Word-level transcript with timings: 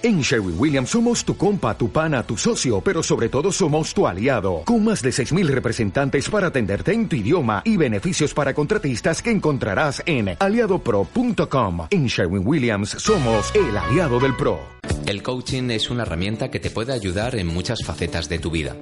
En 0.00 0.20
Sherwin 0.20 0.54
Williams 0.56 0.90
somos 0.90 1.24
tu 1.24 1.36
compa, 1.36 1.76
tu 1.76 1.90
pana, 1.90 2.22
tu 2.22 2.36
socio, 2.36 2.80
pero 2.80 3.02
sobre 3.02 3.28
todo 3.28 3.50
somos 3.50 3.92
tu 3.92 4.06
aliado, 4.06 4.62
con 4.64 4.84
más 4.84 5.02
de 5.02 5.10
6.000 5.10 5.48
representantes 5.48 6.30
para 6.30 6.46
atenderte 6.48 6.92
en 6.92 7.08
tu 7.08 7.16
idioma 7.16 7.62
y 7.64 7.76
beneficios 7.76 8.32
para 8.32 8.54
contratistas 8.54 9.20
que 9.20 9.32
encontrarás 9.32 10.00
en 10.06 10.36
aliadopro.com. 10.38 11.88
En 11.90 12.06
Sherwin 12.06 12.46
Williams 12.46 12.90
somos 12.90 13.52
el 13.56 13.76
aliado 13.76 14.20
del 14.20 14.36
PRO. 14.36 14.60
El 15.04 15.24
coaching 15.24 15.70
es 15.70 15.90
una 15.90 16.02
herramienta 16.02 16.48
que 16.48 16.60
te 16.60 16.70
puede 16.70 16.92
ayudar 16.92 17.34
en 17.34 17.48
muchas 17.48 17.80
facetas 17.84 18.28
de 18.28 18.38
tu 18.38 18.52
vida. 18.52 18.76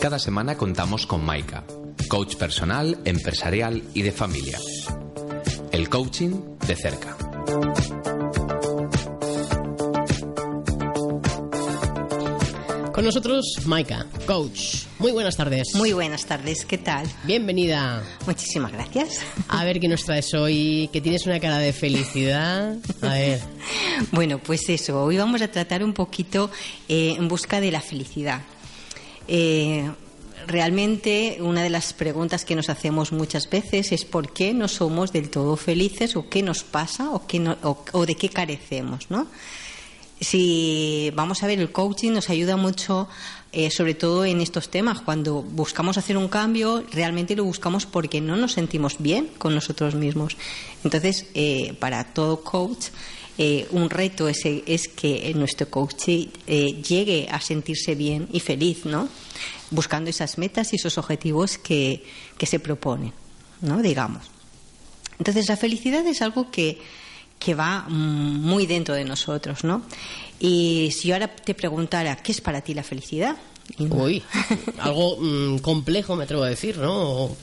Cada 0.00 0.20
semana 0.20 0.56
contamos 0.56 1.04
con 1.04 1.24
Maika, 1.24 1.64
coach 2.08 2.36
personal, 2.36 2.96
empresarial 3.04 3.82
y 3.92 4.02
de 4.02 4.12
familia. 4.12 4.60
El 5.72 5.88
coaching 5.88 6.30
de 6.64 6.76
cerca. 6.76 7.16
Con 13.00 13.06
nosotros, 13.06 13.46
Maika, 13.64 14.04
coach. 14.26 14.84
Muy 14.98 15.10
buenas 15.10 15.34
tardes. 15.34 15.68
Muy 15.74 15.94
buenas 15.94 16.26
tardes, 16.26 16.66
¿qué 16.66 16.76
tal? 16.76 17.06
Bienvenida. 17.24 18.02
Muchísimas 18.26 18.72
gracias. 18.72 19.20
A 19.48 19.64
ver 19.64 19.80
qué 19.80 19.88
nos 19.88 20.04
traes 20.04 20.34
hoy, 20.34 20.90
que 20.92 21.00
tienes 21.00 21.24
una 21.24 21.40
cara 21.40 21.56
de 21.56 21.72
felicidad. 21.72 22.76
A 23.00 23.08
ver. 23.14 23.40
Bueno, 24.12 24.38
pues 24.38 24.68
eso, 24.68 25.02
hoy 25.02 25.16
vamos 25.16 25.40
a 25.40 25.48
tratar 25.48 25.82
un 25.82 25.94
poquito 25.94 26.50
eh, 26.90 27.14
en 27.16 27.26
busca 27.26 27.58
de 27.62 27.70
la 27.70 27.80
felicidad. 27.80 28.42
Eh, 29.26 29.90
realmente 30.46 31.38
una 31.40 31.62
de 31.62 31.70
las 31.70 31.94
preguntas 31.94 32.44
que 32.44 32.54
nos 32.54 32.68
hacemos 32.68 33.12
muchas 33.12 33.48
veces 33.48 33.92
es 33.92 34.04
por 34.04 34.30
qué 34.34 34.52
no 34.52 34.68
somos 34.68 35.10
del 35.10 35.30
todo 35.30 35.56
felices 35.56 36.16
o 36.16 36.28
qué 36.28 36.42
nos 36.42 36.64
pasa 36.64 37.08
o, 37.12 37.26
qué 37.26 37.38
no- 37.38 37.56
o- 37.62 37.82
o 37.92 38.04
de 38.04 38.14
qué 38.14 38.28
carecemos, 38.28 39.06
¿no? 39.10 39.26
Si 40.20 41.10
vamos 41.14 41.42
a 41.42 41.46
ver, 41.46 41.58
el 41.60 41.72
coaching 41.72 42.12
nos 42.12 42.28
ayuda 42.28 42.58
mucho, 42.58 43.08
eh, 43.52 43.70
sobre 43.70 43.94
todo 43.94 44.26
en 44.26 44.42
estos 44.42 44.68
temas. 44.68 45.00
Cuando 45.00 45.42
buscamos 45.42 45.96
hacer 45.96 46.18
un 46.18 46.28
cambio, 46.28 46.84
realmente 46.92 47.34
lo 47.34 47.44
buscamos 47.44 47.86
porque 47.86 48.20
no 48.20 48.36
nos 48.36 48.52
sentimos 48.52 48.96
bien 48.98 49.28
con 49.38 49.54
nosotros 49.54 49.94
mismos. 49.94 50.36
Entonces, 50.84 51.24
eh, 51.32 51.72
para 51.80 52.04
todo 52.04 52.42
coach, 52.42 52.88
eh, 53.38 53.66
un 53.70 53.88
reto 53.88 54.28
es, 54.28 54.42
que 54.88 55.32
nuestro 55.34 55.70
coach 55.70 56.04
llegue 56.06 57.26
a 57.30 57.40
sentirse 57.40 57.94
bien 57.94 58.28
y 58.30 58.40
feliz, 58.40 58.84
¿no? 58.84 59.08
Buscando 59.70 60.10
esas 60.10 60.36
metas 60.36 60.74
y 60.74 60.76
esos 60.76 60.98
objetivos 60.98 61.56
que, 61.56 62.04
que 62.36 62.44
se 62.44 62.60
proponen, 62.60 63.14
¿no? 63.62 63.80
Digamos. 63.80 64.30
Entonces 65.18 65.48
la 65.48 65.56
felicidad 65.56 66.06
es 66.06 66.20
algo 66.20 66.50
que, 66.50 66.78
que 67.40 67.54
va 67.54 67.86
muy 67.88 68.66
dentro 68.66 68.94
de 68.94 69.04
nosotros, 69.04 69.64
¿no? 69.64 69.82
Y 70.38 70.90
si 70.92 71.08
yo 71.08 71.14
ahora 71.14 71.34
te 71.34 71.54
preguntara, 71.54 72.16
¿qué 72.16 72.32
es 72.32 72.40
para 72.40 72.60
ti 72.60 72.74
la 72.74 72.84
felicidad? 72.84 73.36
Uy, 73.78 74.22
algo 74.78 75.16
mm, 75.16 75.58
complejo 75.58 76.14
me 76.14 76.24
atrevo 76.24 76.44
a 76.44 76.48
decir, 76.48 76.78
¿no? 76.78 77.34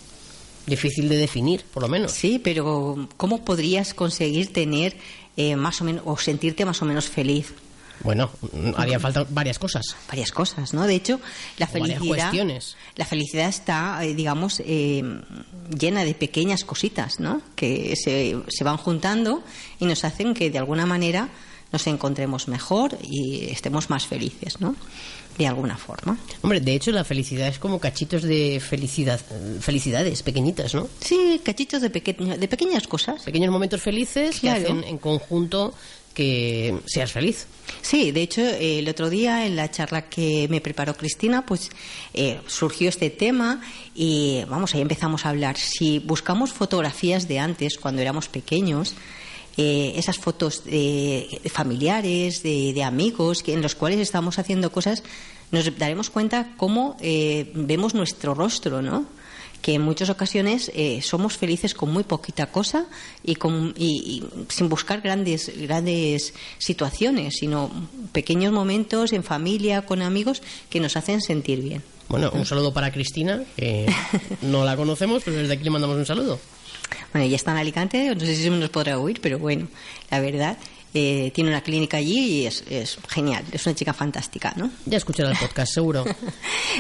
Difícil 0.67 1.09
de 1.09 1.17
definir, 1.17 1.66
por 1.73 1.84
lo 1.84 1.89
menos. 1.89 2.12
Sí, 2.12 2.39
pero 2.39 3.09
¿cómo 3.17 3.44
podrías 3.44 3.94
conseguir 3.94 4.54
tener 4.54 4.95
eh, 5.36 5.56
más 5.56 5.81
o 5.81 5.84
menos, 5.84 6.04
o 6.06 6.17
sentirte 6.17 6.64
más 6.64 6.82
o 6.82 6.86
menos 6.86 7.08
feliz? 7.08 7.54
Bueno, 8.03 8.30
mm, 8.53 8.72
haría 8.78 9.00
falta 9.00 9.26
varias 9.30 9.59
cosas. 9.59 9.95
Varias 10.08 10.31
cosas, 10.31 10.73
¿no? 10.73 10.86
De 10.88 10.95
hecho, 10.95 11.20
la 11.58 11.67
felicidad, 11.67 12.00
cuestiones. 12.08 12.76
la 12.95 13.06
felicidad 13.06 13.50
está, 13.50 14.04
eh, 14.04 14.14
digamos, 14.14 14.62
eh, 14.66 15.04
llena 15.78 16.04
de 16.04 16.14
pequeñas 16.14 16.64
cositas, 16.64 17.20
¿no? 17.20 17.42
Que 17.56 17.95
se, 17.95 18.38
se 18.48 18.64
van 18.64 18.78
juntando 18.78 19.44
y 19.80 19.86
nos 19.86 20.04
hacen 20.06 20.34
que 20.34 20.50
de 20.50 20.58
alguna 20.59 20.86
manera 20.86 21.30
nos 21.72 21.86
encontremos 21.88 22.48
mejor 22.48 22.98
y 23.04 23.45
estemos 23.45 23.89
más 23.89 24.06
felices, 24.08 24.61
¿no? 24.61 24.76
De 25.38 25.45
alguna 25.45 25.78
forma. 25.78 26.17
Hombre, 26.42 26.61
de 26.61 26.73
hecho 26.73 26.92
la 26.92 27.04
felicidad 27.04 27.48
es 27.50 27.59
como 27.59 27.80
cachitos 27.80 28.23
de 28.23 28.59
felicidad, 28.66 29.20
felicidades 29.59 30.23
pequeñitas, 30.23 30.73
¿no? 30.73 30.88
Sí, 31.00 31.39
cachitos 31.43 31.82
de, 31.82 31.92
peque- 31.92 32.14
de 32.16 32.48
pequeñas 32.48 32.88
cosas. 32.88 33.22
Pequeños 33.22 33.52
momentos 33.52 33.82
felices 33.82 34.39
Claro. 34.39 34.60
que 34.60 34.66
hacen 34.72 34.83
en 34.86 34.98
conjunto 34.98 35.73
que 36.17 36.76
seas 36.88 37.11
feliz. 37.11 37.45
Sí, 37.83 38.11
de 38.11 38.23
hecho, 38.23 38.42
el 38.42 38.89
otro 38.89 39.08
día 39.08 39.45
en 39.45 39.55
la 39.55 39.70
charla 39.70 40.10
que 40.10 40.48
me 40.50 40.61
preparó 40.61 40.95
Cristina, 40.95 41.45
pues 41.45 41.70
eh, 42.16 42.39
surgió 42.48 42.89
este 42.89 43.11
tema 43.11 43.61
y 43.94 44.44
vamos, 44.50 44.73
ahí 44.73 44.82
empezamos 44.82 45.28
a 45.28 45.30
hablar. 45.30 45.58
Si 45.58 46.00
buscamos 46.00 46.54
fotografías 46.54 47.28
de 47.28 47.38
antes, 47.38 47.78
cuando 47.78 48.02
éramos 48.02 48.30
pequeños, 48.30 48.95
eh, 49.58 49.94
esas 49.95 50.17
fotos 50.17 50.66
de, 50.66 51.39
familiares, 51.54 52.42
de, 52.42 52.73
de 52.73 52.84
amigos, 52.84 53.44
en 53.45 53.61
los 53.61 53.76
cuales 53.76 53.99
estamos 53.99 54.39
haciendo 54.39 54.72
cosas, 54.72 55.04
nos 55.52 55.78
daremos 55.78 56.10
cuenta 56.10 56.55
cómo 56.58 56.98
eh, 56.99 57.52
vemos 57.54 57.94
nuestro 57.94 58.34
rostro, 58.34 58.82
¿no? 58.82 59.05
Que 59.62 59.73
en 59.73 59.82
muchas 59.82 60.10
ocasiones 60.10 60.72
eh, 60.76 61.02
somos 61.02 61.36
felices 61.38 61.73
con 61.73 61.92
muy 61.92 62.04
poquita 62.04 62.48
cosa 62.48 62.86
y, 63.23 63.36
con, 63.36 63.73
y- 63.78 64.23
y 64.23 64.23
sin 64.50 64.70
buscar 64.70 65.02
grandes, 65.02 65.52
grandes 65.58 66.34
situaciones, 66.58 67.36
sino 67.38 67.70
pequeños 68.12 68.54
momentos 68.54 69.14
en 69.14 69.23
familia, 69.23 69.82
con 69.86 70.02
amigos, 70.02 70.42
que 70.70 70.80
nos 70.80 70.96
hacen 70.96 71.22
sentir 71.22 71.62
bien. 71.62 71.84
Bueno, 72.10 72.32
un 72.34 72.46
saludo 72.46 72.73
para 72.73 72.92
Cristina, 72.92 73.44
que 73.58 73.86
no 74.42 74.64
la 74.64 74.78
conocemos, 74.78 75.23
pero 75.26 75.38
desde 75.38 75.54
aquí 75.54 75.64
le 75.64 75.70
mandamos 75.72 75.98
un 75.98 76.06
saludo. 76.06 76.40
Bueno, 77.12 77.28
ella 77.28 77.36
está 77.36 77.52
en 77.52 77.58
Alicante, 77.58 78.16
no 78.16 78.20
sé 78.22 78.36
si 78.36 78.50
nos 78.50 78.70
podrá 78.70 78.98
oír, 79.00 79.20
pero 79.22 79.40
bueno, 79.40 79.67
la 80.10 80.20
verdad, 80.22 80.58
eh, 81.00 81.32
tiene 81.32 81.52
una 81.52 81.62
clínica 81.62 81.98
allí 81.98 82.42
y 82.42 82.46
es, 82.48 82.64
es 82.68 82.98
genial, 83.08 83.46
es 83.52 83.64
una 83.68 83.76
chica 83.76 83.94
fantástica, 83.94 84.56
¿no? 84.58 84.72
Ya 84.88 84.98
escuchará 84.98 85.30
el 85.30 85.38
podcast, 85.38 85.72
seguro. 85.74 86.04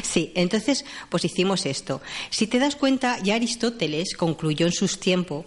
Sí, 0.03 0.31
entonces, 0.35 0.85
pues 1.09 1.23
hicimos 1.25 1.65
esto. 1.65 2.01
Si 2.31 2.47
te 2.47 2.57
das 2.57 2.75
cuenta, 2.75 3.19
ya 3.21 3.35
Aristóteles 3.35 4.15
concluyó 4.15 4.65
en 4.65 4.71
sus 4.71 4.99
tiempos 4.99 5.45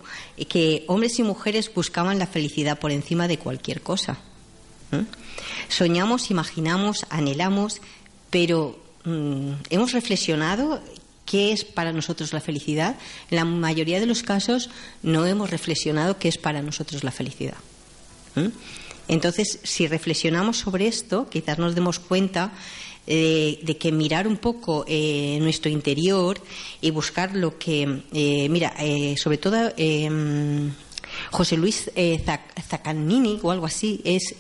que 0.49 0.85
hombres 0.87 1.19
y 1.19 1.25
mujeres 1.25 1.73
buscaban 1.73 2.19
la 2.19 2.27
felicidad 2.27 2.79
por 2.79 2.93
encima 2.93 3.27
de 3.27 3.39
cualquier 3.39 3.81
cosa. 3.81 4.19
¿Mm? 4.93 5.07
Soñamos, 5.69 6.31
imaginamos, 6.31 7.07
anhelamos, 7.11 7.81
pero 8.31 8.79
mm, 9.05 9.53
hemos 9.71 9.93
reflexionado 9.93 10.81
qué 11.27 11.53
es 11.53 11.65
para 11.65 11.93
nosotros 11.93 12.33
la 12.33 12.41
felicidad. 12.41 12.97
En 13.31 13.37
la 13.37 13.45
mayoría 13.45 13.99
de 13.99 14.07
los 14.07 14.23
casos 14.23 14.71
no 15.03 15.27
hemos 15.27 15.51
reflexionado 15.51 16.19
qué 16.19 16.29
es 16.29 16.39
para 16.39 16.63
nosotros 16.63 17.03
la 17.03 17.11
felicidad. 17.11 17.59
¿Mm? 18.35 18.49
Entonces, 19.09 19.59
si 19.65 19.89
reflexionamos 19.89 20.59
sobre 20.59 20.87
esto, 20.87 21.29
quizás 21.29 21.59
nos 21.59 21.75
demos 21.75 21.99
cuenta 21.99 22.53
eh, 23.09 23.59
de 23.63 23.77
que 23.77 23.91
mirar 23.91 24.29
un 24.29 24.37
poco 24.37 24.85
eh, 24.87 25.39
nuestro 25.41 25.69
interior 25.69 26.41
y 26.81 26.91
buscar 26.93 27.35
lo 27.35 27.59
que, 27.59 28.03
eh, 28.13 28.49
mira, 28.49 28.73
eh, 28.79 29.17
sobre 29.17 29.39
todo 29.39 29.73
José 31.33 31.57
Luis 31.57 31.91
Zac- 31.97 32.63
Zacanini 32.69 33.41
o 33.43 33.51
algo 33.51 33.67
así 33.67 34.01
es 34.05 34.33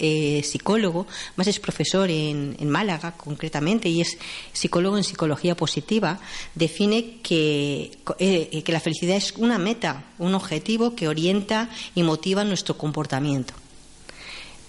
psicólogo, 0.47 1.09
más 1.35 1.49
es 1.49 1.59
profesor 1.59 2.09
en, 2.09 2.55
en 2.61 2.71
Málaga 2.71 3.17
concretamente 3.17 3.89
y 3.89 4.01
es 4.03 4.19
psicólogo 4.53 4.97
en 4.97 5.03
psicología 5.03 5.57
positiva, 5.57 6.21
define 6.55 7.17
que, 7.25 7.91
que 8.19 8.73
la 8.73 8.79
felicidad 8.79 9.17
es 9.17 9.35
una 9.37 9.59
meta, 9.59 10.05
un 10.21 10.37
objetivo 10.37 10.95
que 10.95 11.09
orienta 11.09 11.69
y 11.97 12.05
motiva 12.05 12.45
nuestro 12.45 12.79
comportamiento 12.79 13.53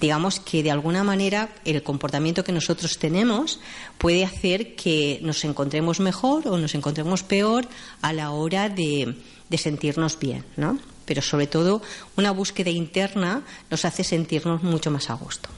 digamos 0.01 0.39
que 0.39 0.63
de 0.63 0.71
alguna 0.71 1.03
manera 1.03 1.53
el 1.63 1.83
comportamiento 1.83 2.43
que 2.43 2.51
nosotros 2.51 2.97
tenemos 2.97 3.59
puede 3.99 4.25
hacer 4.25 4.75
que 4.75 5.19
nos 5.21 5.45
encontremos 5.45 5.99
mejor 5.99 6.47
o 6.47 6.57
nos 6.57 6.73
encontremos 6.73 7.21
peor 7.21 7.67
a 8.01 8.11
la 8.11 8.31
hora 8.31 8.67
de, 8.67 9.15
de 9.47 9.57
sentirnos 9.57 10.17
bien, 10.19 10.43
¿no? 10.57 10.79
Pero 11.05 11.21
sobre 11.21 11.45
todo 11.45 11.81
una 12.17 12.31
búsqueda 12.31 12.71
interna 12.71 13.43
nos 13.69 13.85
hace 13.85 14.03
sentirnos 14.03 14.63
mucho 14.63 14.89
más 14.89 15.09
a 15.11 15.13
gusto. 15.13 15.49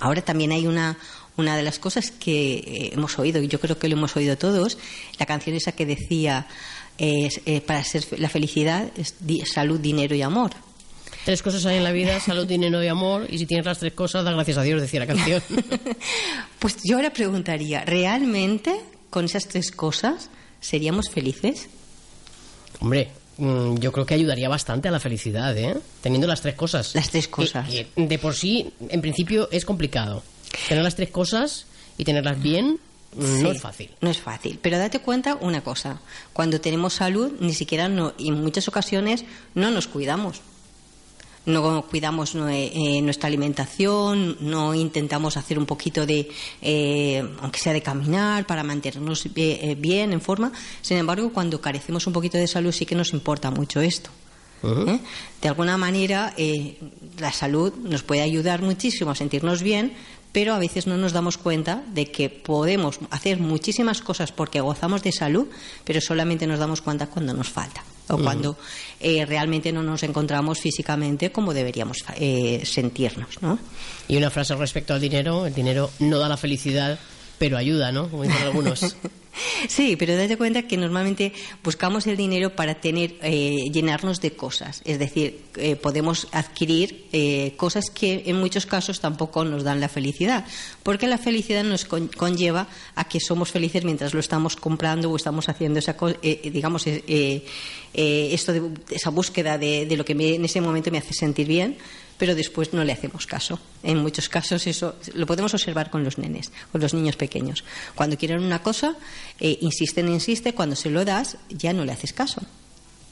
Ahora 0.00 0.22
también 0.22 0.52
hay 0.52 0.66
una, 0.66 0.96
una 1.36 1.56
de 1.56 1.62
las 1.62 1.78
cosas 1.78 2.10
que 2.10 2.54
eh, 2.54 2.90
hemos 2.94 3.18
oído, 3.18 3.42
y 3.42 3.48
yo 3.48 3.60
creo 3.60 3.78
que 3.78 3.88
lo 3.88 3.96
hemos 3.96 4.16
oído 4.16 4.38
todos, 4.38 4.78
la 5.18 5.26
canción 5.26 5.54
esa 5.54 5.72
que 5.72 5.84
decía, 5.84 6.46
eh, 6.96 7.28
eh, 7.44 7.60
para 7.60 7.84
ser 7.84 8.06
la 8.18 8.28
felicidad 8.28 8.90
es 8.96 9.14
salud, 9.52 9.80
dinero 9.80 10.14
y 10.14 10.22
amor. 10.22 10.52
Tres 11.24 11.42
cosas 11.42 11.64
hay 11.66 11.76
en 11.78 11.84
la 11.84 11.92
vida, 11.92 12.20
salud, 12.20 12.46
dinero 12.46 12.82
y 12.84 12.88
amor, 12.88 13.26
y 13.30 13.38
si 13.38 13.46
tienes 13.46 13.64
las 13.64 13.78
tres 13.78 13.94
cosas, 13.94 14.24
da 14.24 14.32
gracias 14.32 14.58
a 14.58 14.62
Dios, 14.62 14.80
decía 14.80 15.00
la 15.00 15.06
canción. 15.06 15.42
Pues 16.58 16.76
yo 16.82 16.96
ahora 16.96 17.12
preguntaría, 17.12 17.84
¿realmente 17.84 18.74
con 19.10 19.26
esas 19.26 19.46
tres 19.48 19.70
cosas 19.70 20.30
seríamos 20.60 21.10
felices? 21.10 21.68
Hombre, 22.80 23.10
mm, 23.36 23.76
yo 23.76 23.92
creo 23.92 24.06
que 24.06 24.14
ayudaría 24.14 24.48
bastante 24.48 24.88
a 24.88 24.90
la 24.90 24.98
felicidad, 25.00 25.56
¿eh? 25.58 25.76
Teniendo 26.02 26.26
las 26.26 26.40
tres 26.40 26.54
cosas. 26.54 26.94
Las 26.94 27.10
tres 27.10 27.28
cosas. 27.28 27.68
Que- 27.68 27.86
que 27.94 28.06
de 28.06 28.18
por 28.18 28.34
sí, 28.34 28.72
en 28.88 29.00
principio, 29.02 29.48
es 29.52 29.64
complicado. 29.66 30.22
Tener 30.68 30.82
las 30.84 30.96
tres 30.96 31.10
cosas 31.10 31.66
y 31.98 32.04
tenerlas 32.04 32.40
bien 32.42 32.78
mm, 33.14 33.42
no 33.42 33.50
Sí, 33.50 33.56
es 33.56 33.60
fácil. 33.62 33.90
No 34.00 34.08
es 34.10 34.18
fácil. 34.18 34.58
Pero 34.62 34.78
date 34.78 35.00
cuenta 35.00 35.34
una 35.36 35.62
cosa. 35.62 36.00
Cuando 36.32 36.60
tenemos 36.62 36.94
salud, 36.94 37.32
ni 37.40 37.52
siquiera, 37.52 37.88
no, 37.90 38.14
y 38.16 38.28
en 38.28 38.42
muchas 38.42 38.68
ocasiones, 38.68 39.24
no 39.54 39.70
nos 39.70 39.86
cuidamos. 39.86 40.40
No 41.46 41.82
cuidamos 41.82 42.34
eh, 42.34 43.00
nuestra 43.02 43.26
alimentación, 43.26 44.36
no 44.40 44.74
intentamos 44.74 45.36
hacer 45.36 45.58
un 45.58 45.66
poquito 45.66 46.06
de, 46.06 46.30
eh, 46.62 47.28
aunque 47.40 47.58
sea 47.58 47.72
de 47.72 47.82
caminar, 47.82 48.46
para 48.46 48.62
mantenernos 48.62 49.26
eh, 49.34 49.76
bien, 49.78 50.12
en 50.12 50.20
forma. 50.20 50.52
Sin 50.80 50.96
embargo, 50.96 51.32
cuando 51.32 51.60
carecemos 51.60 52.06
un 52.06 52.12
poquito 52.12 52.38
de 52.38 52.46
salud 52.46 52.72
sí 52.72 52.86
que 52.86 52.94
nos 52.94 53.12
importa 53.12 53.50
mucho 53.50 53.80
esto. 53.80 54.10
De 55.42 55.48
alguna 55.48 55.76
manera, 55.76 56.32
la 57.18 57.32
salud 57.32 57.74
nos 57.74 58.02
puede 58.02 58.22
ayudar 58.22 58.62
muchísimo 58.62 59.10
a 59.10 59.14
sentirnos 59.14 59.62
bien, 59.62 59.92
pero 60.32 60.54
a 60.54 60.58
veces 60.58 60.86
no 60.86 60.96
nos 60.96 61.12
damos 61.12 61.36
cuenta 61.36 61.82
de 61.92 62.10
que 62.10 62.30
podemos 62.30 62.98
hacer 63.10 63.38
muchísimas 63.40 64.00
cosas 64.00 64.32
porque 64.32 64.62
gozamos 64.62 65.02
de 65.02 65.12
salud, 65.12 65.48
pero 65.84 66.00
solamente 66.00 66.46
nos 66.46 66.58
damos 66.58 66.80
cuenta 66.80 67.08
cuando 67.08 67.34
nos 67.34 67.50
falta 67.50 67.84
o 68.08 68.18
cuando 68.18 68.56
eh, 69.00 69.24
realmente 69.24 69.72
no 69.72 69.82
nos 69.82 70.02
encontramos 70.02 70.60
físicamente 70.60 71.32
como 71.32 71.54
deberíamos 71.54 72.04
eh, 72.16 72.62
sentirnos. 72.64 73.40
¿no? 73.42 73.58
Y 74.08 74.16
una 74.16 74.30
frase 74.30 74.54
respecto 74.54 74.94
al 74.94 75.00
dinero, 75.00 75.46
el 75.46 75.54
dinero 75.54 75.90
no 76.00 76.18
da 76.18 76.28
la 76.28 76.36
felicidad, 76.36 76.98
pero 77.38 77.56
ayuda, 77.56 77.92
¿no? 77.92 78.08
Como 78.08 78.24
dicen 78.24 78.42
algunos. 78.42 78.96
Sí, 79.68 79.96
pero 79.96 80.16
date 80.16 80.36
cuenta 80.36 80.62
que 80.62 80.76
normalmente 80.76 81.32
buscamos 81.62 82.06
el 82.06 82.16
dinero 82.16 82.54
para 82.54 82.76
tener, 82.76 83.16
eh, 83.22 83.70
llenarnos 83.72 84.20
de 84.20 84.32
cosas. 84.32 84.82
Es 84.84 84.98
decir, 84.98 85.40
eh, 85.56 85.76
podemos 85.76 86.28
adquirir 86.32 87.06
eh, 87.12 87.54
cosas 87.56 87.90
que 87.90 88.24
en 88.26 88.36
muchos 88.36 88.66
casos 88.66 89.00
tampoco 89.00 89.44
nos 89.44 89.64
dan 89.64 89.80
la 89.80 89.88
felicidad. 89.88 90.44
Porque 90.82 91.06
la 91.06 91.18
felicidad 91.18 91.64
nos 91.64 91.84
conlleva 91.84 92.68
a 92.94 93.08
que 93.08 93.20
somos 93.20 93.50
felices 93.50 93.84
mientras 93.84 94.14
lo 94.14 94.20
estamos 94.20 94.56
comprando 94.56 95.10
o 95.10 95.16
estamos 95.16 95.48
haciendo 95.48 95.78
esa 95.78 95.96
digamos, 96.22 96.86
esto 96.86 98.52
de, 98.52 98.70
esa 98.90 99.10
búsqueda 99.10 99.58
de, 99.58 99.86
de 99.86 99.96
lo 99.96 100.04
que 100.04 100.12
en 100.12 100.44
ese 100.44 100.60
momento 100.60 100.90
me 100.90 100.98
hace 100.98 101.14
sentir 101.14 101.46
bien 101.46 101.76
pero 102.18 102.34
después 102.34 102.72
no 102.72 102.84
le 102.84 102.92
hacemos 102.92 103.26
caso. 103.26 103.58
En 103.82 103.98
muchos 103.98 104.28
casos 104.28 104.66
eso 104.66 104.96
lo 105.14 105.26
podemos 105.26 105.52
observar 105.54 105.90
con 105.90 106.04
los 106.04 106.18
nenes, 106.18 106.52
con 106.70 106.80
los 106.80 106.94
niños 106.94 107.16
pequeños. 107.16 107.64
Cuando 107.94 108.16
quieren 108.16 108.42
una 108.42 108.62
cosa, 108.62 108.96
eh, 109.40 109.58
insisten, 109.60 110.08
insisten, 110.08 110.52
cuando 110.52 110.76
se 110.76 110.90
lo 110.90 111.04
das 111.04 111.36
ya 111.48 111.72
no 111.72 111.84
le 111.84 111.92
haces 111.92 112.12
caso. 112.12 112.42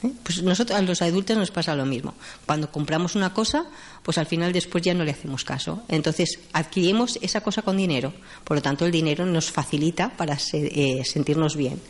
¿Eh? 0.03 0.11
Pues 0.23 0.43
nosotros 0.43 0.79
a 0.79 0.82
los 0.82 1.03
adultos 1.03 1.37
nos 1.37 1.50
pasa 1.50 1.75
lo 1.76 1.87
mismo. 1.87 2.14
Cuando 2.47 2.70
compramos 2.70 3.14
una 3.14 3.32
cosa, 3.32 3.67
pues 4.03 4.19
al 4.19 4.26
final 4.26 4.53
después 4.53 4.82
ya 4.82 4.94
no 4.94 5.05
le 5.05 5.12
hacemos 5.12 5.44
caso. 5.44 5.82
Entonces 5.88 6.41
adquirimos 6.53 7.19
esa 7.23 7.41
cosa 7.41 7.62
con 7.62 7.76
dinero. 7.76 8.12
Por 8.44 8.56
lo 8.56 8.62
tanto, 8.62 8.85
el 8.85 8.93
dinero 8.93 9.26
nos 9.26 9.50
facilita 9.50 10.11
para 10.17 10.38
eh, 10.53 11.03
sentirnos 11.05 11.56
bien 11.56 11.81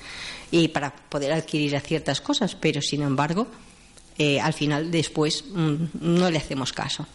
y 0.50 0.69
para 0.69 0.94
poder 0.94 1.32
adquirir 1.32 1.78
ciertas 1.80 2.20
cosas. 2.20 2.54
Pero 2.54 2.82
sin 2.82 3.02
embargo, 3.02 3.46
eh, 4.19 4.40
al 4.40 4.52
final 4.52 4.90
después 4.90 5.44
mm, 5.50 5.76
no 6.00 6.30
le 6.30 6.38
hacemos 6.38 6.72
caso 6.72 7.06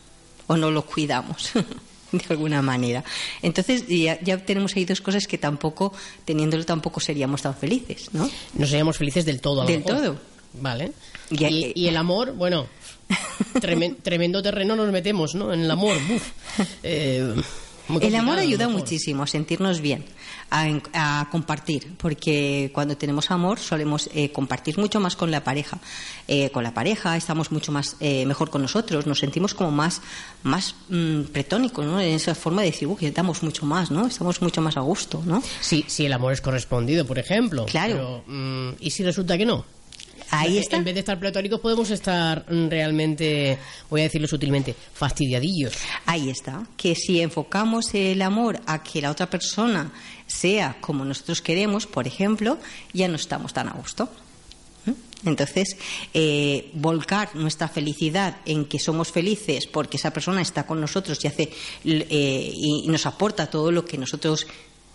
o 0.48 0.58
no 0.58 0.72
lo 0.72 0.86
cuidamos 0.86 1.52
de 2.12 2.26
alguna 2.30 2.62
manera. 2.62 3.04
Entonces 3.42 3.86
ya, 3.88 4.38
tenemos 4.40 4.76
ahí 4.76 4.86
dos 4.86 5.02
cosas 5.02 5.28
que 5.28 5.38
tampoco, 5.38 5.94
teniéndolo 6.26 6.66
tampoco 6.66 7.00
seríamos 7.00 7.42
tan 7.42 7.56
felices, 7.56 8.10
¿no? 8.14 8.30
No 8.54 8.68
seríamos 8.68 8.98
felices 8.98 9.26
del 9.26 9.42
todo. 9.42 9.66
del 9.66 9.84
todo. 9.84 10.18
Vale. 10.60 10.92
Y, 11.30 11.88
el 11.88 11.98
amor, 11.98 12.34
bueno, 12.34 12.68
tremendo 14.04 14.42
terreno 14.42 14.76
nos 14.76 14.92
metemos, 14.92 15.36
¿no? 15.36 15.54
En 15.54 15.62
el 15.62 15.72
amor. 15.72 15.98
Eh, 16.84 17.36
el 18.02 18.16
amor 18.16 18.40
ayuda 18.40 18.68
muchísimo 18.68 19.24
a 19.24 19.28
sentirnos 19.28 19.82
bien, 19.82 20.04
a, 20.50 21.28
compartir, 21.32 21.94
porque 21.98 22.72
cuando 22.74 22.98
tenemos 22.98 23.32
amor 23.32 23.60
solemos 23.60 24.10
eh, 24.14 24.32
compartir 24.32 24.78
mucho 24.78 25.00
más 25.00 25.16
con 25.16 25.32
la 25.32 25.44
pareja. 25.44 25.80
Eh, 26.28 26.50
con 26.52 26.64
la 26.64 26.74
pareja 26.74 27.16
estamos 27.18 27.52
mucho 27.52 27.72
más 27.72 27.96
eh, 28.00 28.26
mejor 28.26 28.50
con 28.50 28.62
nosotros, 28.62 29.06
nos 29.06 29.20
sentimos 29.20 29.54
como 29.54 29.72
más, 29.72 30.02
más 30.44 30.76
mm, 30.90 31.24
pretónicos, 31.34 31.86
¿no? 31.86 32.00
En 32.00 32.14
esa 32.16 32.36
forma 32.36 32.62
de 32.62 32.72
decir, 32.72 32.88
que 33.00 33.12
damos 33.12 33.44
mucho 33.44 33.66
más, 33.66 33.92
¿no? 33.92 34.08
Estamos 34.08 34.42
mucho 34.42 34.62
más 34.62 34.78
a 34.78 34.82
gusto, 34.82 35.22
¿no? 35.26 35.42
Sí, 35.62 35.86
si 35.88 36.06
el 36.06 36.14
amor 36.14 36.34
es 36.34 36.42
correspondido, 36.42 37.06
por 37.06 37.20
ejemplo. 37.20 37.66
Claro. 37.66 38.24
Mm, 38.28 38.72
¿Y 38.80 38.92
si 38.92 39.04
resulta 39.04 39.38
que 39.38 39.46
no? 39.46 39.77
Ahí 40.32 40.58
está. 40.58 40.78
En 40.78 40.84
vez 40.84 40.94
de 40.94 41.00
estar 41.02 41.20
platónicos 41.20 41.60
podemos 41.60 41.90
estar 41.90 42.46
realmente, 42.48 43.58
voy 43.90 44.02
a 44.02 44.04
decirlo 44.06 44.28
sutilmente, 44.28 44.76
fastidiadillos. 44.94 45.74
Ahí 46.06 46.30
está. 46.30 46.66
Que 46.76 46.96
si 46.96 47.22
enfocamos 47.22 47.94
el 47.94 48.22
amor 48.22 48.60
a 48.66 48.84
que 48.84 49.02
la 49.02 49.12
otra 49.12 49.30
persona 49.30 49.92
sea 50.26 50.78
como 50.82 51.06
nosotros 51.06 51.42
queremos, 51.42 51.88
por 51.88 52.08
ejemplo, 52.08 52.58
ya 52.94 53.08
no 53.08 53.16
estamos 53.16 53.54
tan 53.54 53.70
a 53.70 53.74
gusto. 53.74 54.10
¿Mm? 54.86 55.28
Entonces, 55.30 55.78
eh, 56.14 56.70
volcar 56.74 57.36
nuestra 57.36 57.68
felicidad 57.68 58.38
en 58.46 58.66
que 58.66 58.80
somos 58.80 59.12
felices 59.12 59.68
porque 59.68 59.98
esa 59.98 60.12
persona 60.12 60.42
está 60.42 60.66
con 60.66 60.82
nosotros 60.82 61.24
y 61.24 61.28
hace 61.28 61.50
eh, 61.86 62.52
y 62.54 62.88
nos 62.88 63.06
aporta 63.06 63.48
todo 63.48 63.72
lo 63.72 63.86
que 63.86 63.98
nosotros 63.98 64.46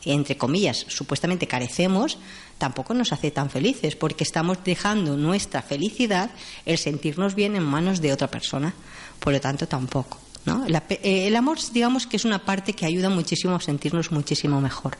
entre 0.05 0.37
comillas, 0.37 0.85
supuestamente 0.88 1.46
carecemos, 1.46 2.19
tampoco 2.62 2.94
nos 2.94 3.12
hace 3.12 3.32
tan 3.32 3.50
felices, 3.50 3.97
porque 3.97 4.23
estamos 4.23 4.62
dejando 4.62 5.17
nuestra 5.17 5.62
felicidad, 5.62 6.31
el 6.64 6.79
sentirnos 6.79 7.35
bien 7.35 7.56
en 7.56 7.64
manos 7.64 8.00
de 8.00 8.12
otra 8.12 8.29
persona. 8.29 8.73
Por 9.19 9.32
lo 9.32 9.41
tanto, 9.41 9.67
tampoco. 9.67 10.20
¿no? 10.44 10.64
Eh, 10.69 11.26
el 11.26 11.35
amor, 11.35 11.59
digamos 11.73 12.06
que 12.06 12.17
es 12.19 12.25
una 12.25 12.44
parte 12.44 12.73
que 12.73 12.87
ayuda 12.87 13.11
muchísimo 13.11 13.56
a 13.56 13.61
sentirnos 13.61 14.12
muchísimo 14.12 14.61
mejor. 14.61 14.97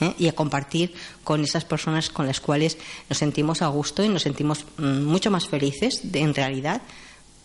¿eh? 0.00 0.14
y 0.18 0.26
a 0.26 0.32
compartir 0.32 0.92
con 1.22 1.44
esas 1.44 1.64
personas 1.64 2.10
con 2.10 2.26
las 2.26 2.40
cuales 2.40 2.76
nos 3.08 3.18
sentimos 3.18 3.62
a 3.62 3.68
gusto 3.68 4.02
y 4.02 4.08
nos 4.08 4.22
sentimos 4.22 4.64
mm, 4.78 5.04
mucho 5.04 5.30
más 5.30 5.46
felices, 5.46 6.00
en 6.12 6.34
realidad, 6.34 6.82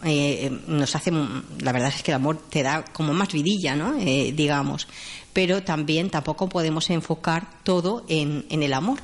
eh, 0.04 0.50
nos 0.66 0.96
hace, 0.96 1.12
la 1.12 1.72
verdad 1.72 1.94
es 1.96 2.02
que 2.02 2.12
el 2.12 2.16
amor 2.16 2.42
te 2.50 2.64
da 2.64 2.84
como 2.86 3.14
más 3.14 3.32
vidilla, 3.32 3.76
¿no? 3.76 3.94
digamos 3.94 4.88
pero 5.36 5.64
también 5.64 6.10
tampoco 6.10 6.48
podemos 6.48 6.90
enfocar 6.90 7.62
todo 7.64 8.06
en, 8.08 8.46
el 8.50 8.72
amor. 8.72 9.00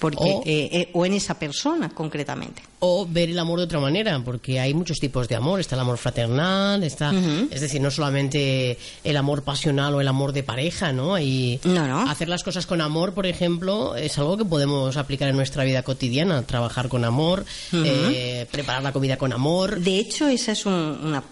Porque, 0.00 0.18
o, 0.24 0.42
eh, 0.46 0.68
eh, 0.72 0.90
o 0.94 1.04
en 1.04 1.12
esa 1.12 1.38
persona 1.38 1.90
concretamente. 1.90 2.62
O 2.80 3.06
ver 3.06 3.28
el 3.28 3.38
amor 3.38 3.58
de 3.58 3.66
otra 3.66 3.78
manera, 3.78 4.18
porque 4.24 4.58
hay 4.58 4.72
muchos 4.72 4.98
tipos 4.98 5.28
de 5.28 5.36
amor. 5.36 5.60
Está 5.60 5.74
el 5.74 5.82
amor 5.82 5.98
fraternal, 5.98 6.82
está, 6.82 7.12
es 7.50 7.60
decir, 7.60 7.80
no 7.80 7.90
solamente 7.90 8.78
el 9.04 9.16
amor 9.18 9.42
pasional 9.42 9.94
o 9.94 10.00
el 10.00 10.08
amor 10.08 10.32
de 10.32 10.42
pareja, 10.42 10.92
¿no? 10.92 11.18
Y 11.18 11.60
hacer 12.08 12.28
las 12.28 12.42
cosas 12.42 12.66
con 12.66 12.80
amor, 12.80 13.12
por 13.12 13.26
ejemplo, 13.26 13.96
es 13.96 14.16
algo 14.18 14.38
que 14.38 14.46
podemos 14.46 14.96
aplicar 14.96 15.28
en 15.28 15.36
nuestra 15.36 15.64
vida 15.64 15.82
cotidiana. 15.82 16.42
Trabajar 16.42 16.88
con 16.88 17.04
amor, 17.04 17.44
eh, 17.72 18.46
preparar 18.50 18.82
la 18.82 18.92
comida 18.92 19.18
con 19.18 19.32
amor. 19.34 19.80
De 19.80 19.98
hecho, 19.98 20.26
esa 20.28 20.52
es 20.52 20.64
una, 20.64 21.22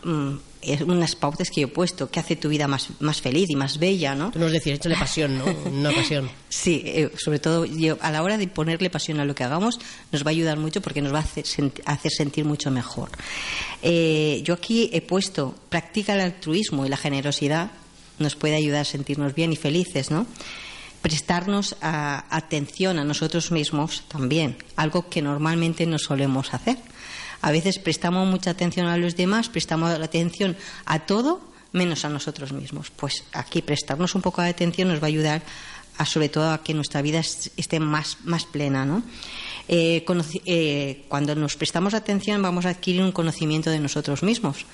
es 0.62 0.80
unas 0.80 1.14
pautas 1.14 1.50
que 1.50 1.60
yo 1.62 1.66
he 1.68 1.70
puesto, 1.70 2.10
que 2.10 2.20
hace 2.20 2.36
tu 2.36 2.48
vida 2.48 2.66
más, 2.66 2.88
más 3.00 3.20
feliz 3.20 3.48
y 3.50 3.56
más 3.56 3.78
bella, 3.78 4.14
¿no? 4.14 4.30
Tú 4.30 4.38
nos 4.38 4.52
decías, 4.52 4.78
échale 4.78 4.96
pasión, 4.96 5.38
¿no? 5.38 5.44
Una 5.44 5.92
pasión. 5.92 6.30
sí, 6.48 6.82
eh, 6.84 7.10
sobre 7.16 7.38
todo 7.38 7.64
yo, 7.64 7.98
a 8.00 8.10
la 8.10 8.22
hora 8.22 8.38
de 8.38 8.48
ponerle 8.48 8.90
pasión 8.90 9.20
a 9.20 9.24
lo 9.24 9.34
que 9.34 9.44
hagamos, 9.44 9.78
nos 10.12 10.24
va 10.24 10.28
a 10.28 10.30
ayudar 10.30 10.58
mucho 10.58 10.80
porque 10.80 11.02
nos 11.02 11.12
va 11.12 11.18
a 11.18 11.22
hacer, 11.22 11.44
hacer 11.84 12.12
sentir 12.12 12.44
mucho 12.44 12.70
mejor. 12.70 13.10
Eh, 13.82 14.40
yo 14.44 14.54
aquí 14.54 14.90
he 14.92 15.00
puesto, 15.00 15.54
practica 15.68 16.14
el 16.14 16.20
altruismo 16.20 16.84
y 16.84 16.88
la 16.88 16.96
generosidad, 16.96 17.70
nos 18.18 18.34
puede 18.34 18.56
ayudar 18.56 18.80
a 18.80 18.84
sentirnos 18.84 19.34
bien 19.34 19.52
y 19.52 19.56
felices, 19.56 20.10
¿no? 20.10 20.26
Prestarnos 21.02 21.76
atención 21.80 22.98
a 22.98 23.04
nosotros 23.04 23.52
mismos 23.52 24.02
también, 24.08 24.56
algo 24.74 25.08
que 25.08 25.22
normalmente 25.22 25.86
no 25.86 25.96
solemos 25.96 26.52
hacer 26.52 26.76
a 27.40 27.50
veces 27.50 27.78
prestamos 27.78 28.26
mucha 28.26 28.50
atención 28.50 28.86
a 28.86 28.96
los 28.96 29.16
demás, 29.16 29.48
prestamos 29.48 29.92
atención 29.92 30.56
a 30.84 31.00
todo 31.00 31.40
menos 31.72 32.04
a 32.04 32.08
nosotros 32.08 32.52
mismos. 32.52 32.90
Pues 32.90 33.24
aquí 33.32 33.62
prestarnos 33.62 34.14
un 34.14 34.22
poco 34.22 34.42
de 34.42 34.48
atención 34.48 34.88
nos 34.88 35.00
va 35.00 35.04
a 35.04 35.08
ayudar 35.08 35.42
a, 35.98 36.06
sobre 36.06 36.28
todo 36.28 36.50
a 36.50 36.62
que 36.62 36.74
nuestra 36.74 37.02
vida 37.02 37.20
esté 37.20 37.80
más, 37.80 38.18
más 38.24 38.44
plena, 38.44 38.84
¿no? 38.84 39.02
Eh, 39.68 40.04
eh, 40.46 41.04
cuando 41.08 41.34
nos 41.34 41.56
prestamos 41.56 41.92
atención 41.92 42.40
vamos 42.40 42.64
a 42.64 42.70
adquirir 42.70 43.02
un 43.02 43.12
conocimiento 43.12 43.70
de 43.70 43.78
nosotros 43.78 44.22
mismos. 44.22 44.64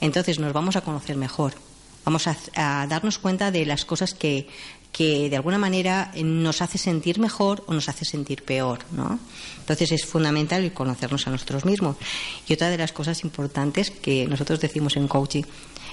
Entonces 0.00 0.38
nos 0.38 0.52
vamos 0.52 0.76
a 0.76 0.82
conocer 0.82 1.16
mejor. 1.16 1.54
Vamos 2.04 2.26
a, 2.26 2.36
a 2.56 2.86
darnos 2.88 3.18
cuenta 3.18 3.50
de 3.50 3.64
las 3.64 3.84
cosas 3.84 4.12
que, 4.12 4.48
que 4.92 5.30
de 5.30 5.36
alguna 5.36 5.56
manera 5.56 6.12
nos 6.22 6.60
hace 6.60 6.76
sentir 6.76 7.18
mejor 7.18 7.64
o 7.66 7.72
nos 7.72 7.88
hace 7.88 8.04
sentir 8.04 8.44
peor, 8.44 8.80
¿no? 8.92 9.18
Entonces 9.58 9.90
es 9.90 10.04
fundamental 10.04 10.70
conocernos 10.72 11.26
a 11.26 11.30
nosotros 11.30 11.64
mismos. 11.64 11.96
Y 12.46 12.52
otra 12.52 12.68
de 12.68 12.76
las 12.76 12.92
cosas 12.92 13.24
importantes 13.24 13.90
que 13.90 14.26
nosotros 14.28 14.60
decimos 14.60 14.96
en 14.96 15.08
coaching, 15.08 15.44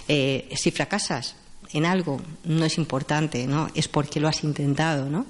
eh, 0.10 0.50
si 0.56 0.72
fracasas 0.72 1.36
en 1.72 1.86
algo 1.86 2.20
no 2.44 2.66
es 2.66 2.78
importante, 2.78 3.48
¿no? 3.48 3.70
Es 3.74 3.88
porque 3.88 4.20
lo 4.20 4.28
has 4.28 4.44
intentado, 4.44 5.10
¿no? 5.10 5.26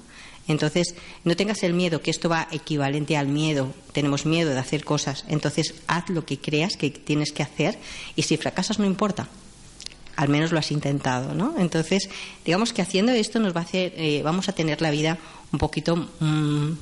Entonces, 0.48 0.96
no 1.22 1.36
tengas 1.36 1.62
el 1.62 1.74
miedo, 1.74 2.02
que 2.02 2.10
esto 2.10 2.28
va 2.28 2.48
equivalente 2.50 3.16
al 3.16 3.28
miedo. 3.28 3.72
Tenemos 3.92 4.26
miedo 4.26 4.50
de 4.50 4.58
hacer 4.58 4.84
cosas. 4.84 5.24
Entonces, 5.28 5.74
haz 5.86 6.08
lo 6.10 6.24
que 6.26 6.40
creas 6.40 6.76
que 6.76 6.90
tienes 6.90 7.30
que 7.30 7.44
hacer 7.44 7.78
y 8.16 8.22
si 8.22 8.36
fracasas 8.36 8.80
no 8.80 8.84
importa 8.84 9.28
al 10.20 10.28
menos 10.28 10.52
lo 10.52 10.58
has 10.58 10.70
intentado, 10.70 11.34
¿no? 11.34 11.54
Entonces, 11.56 12.10
digamos 12.44 12.74
que 12.74 12.82
haciendo 12.82 13.10
esto 13.10 13.40
nos 13.40 13.56
va 13.56 13.60
a 13.60 13.64
hacer, 13.64 13.94
eh, 13.96 14.20
vamos 14.22 14.50
a 14.50 14.52
tener 14.52 14.82
la 14.82 14.90
vida 14.90 15.16
un 15.50 15.58
poquito 15.58 15.96
mm, 15.96 16.72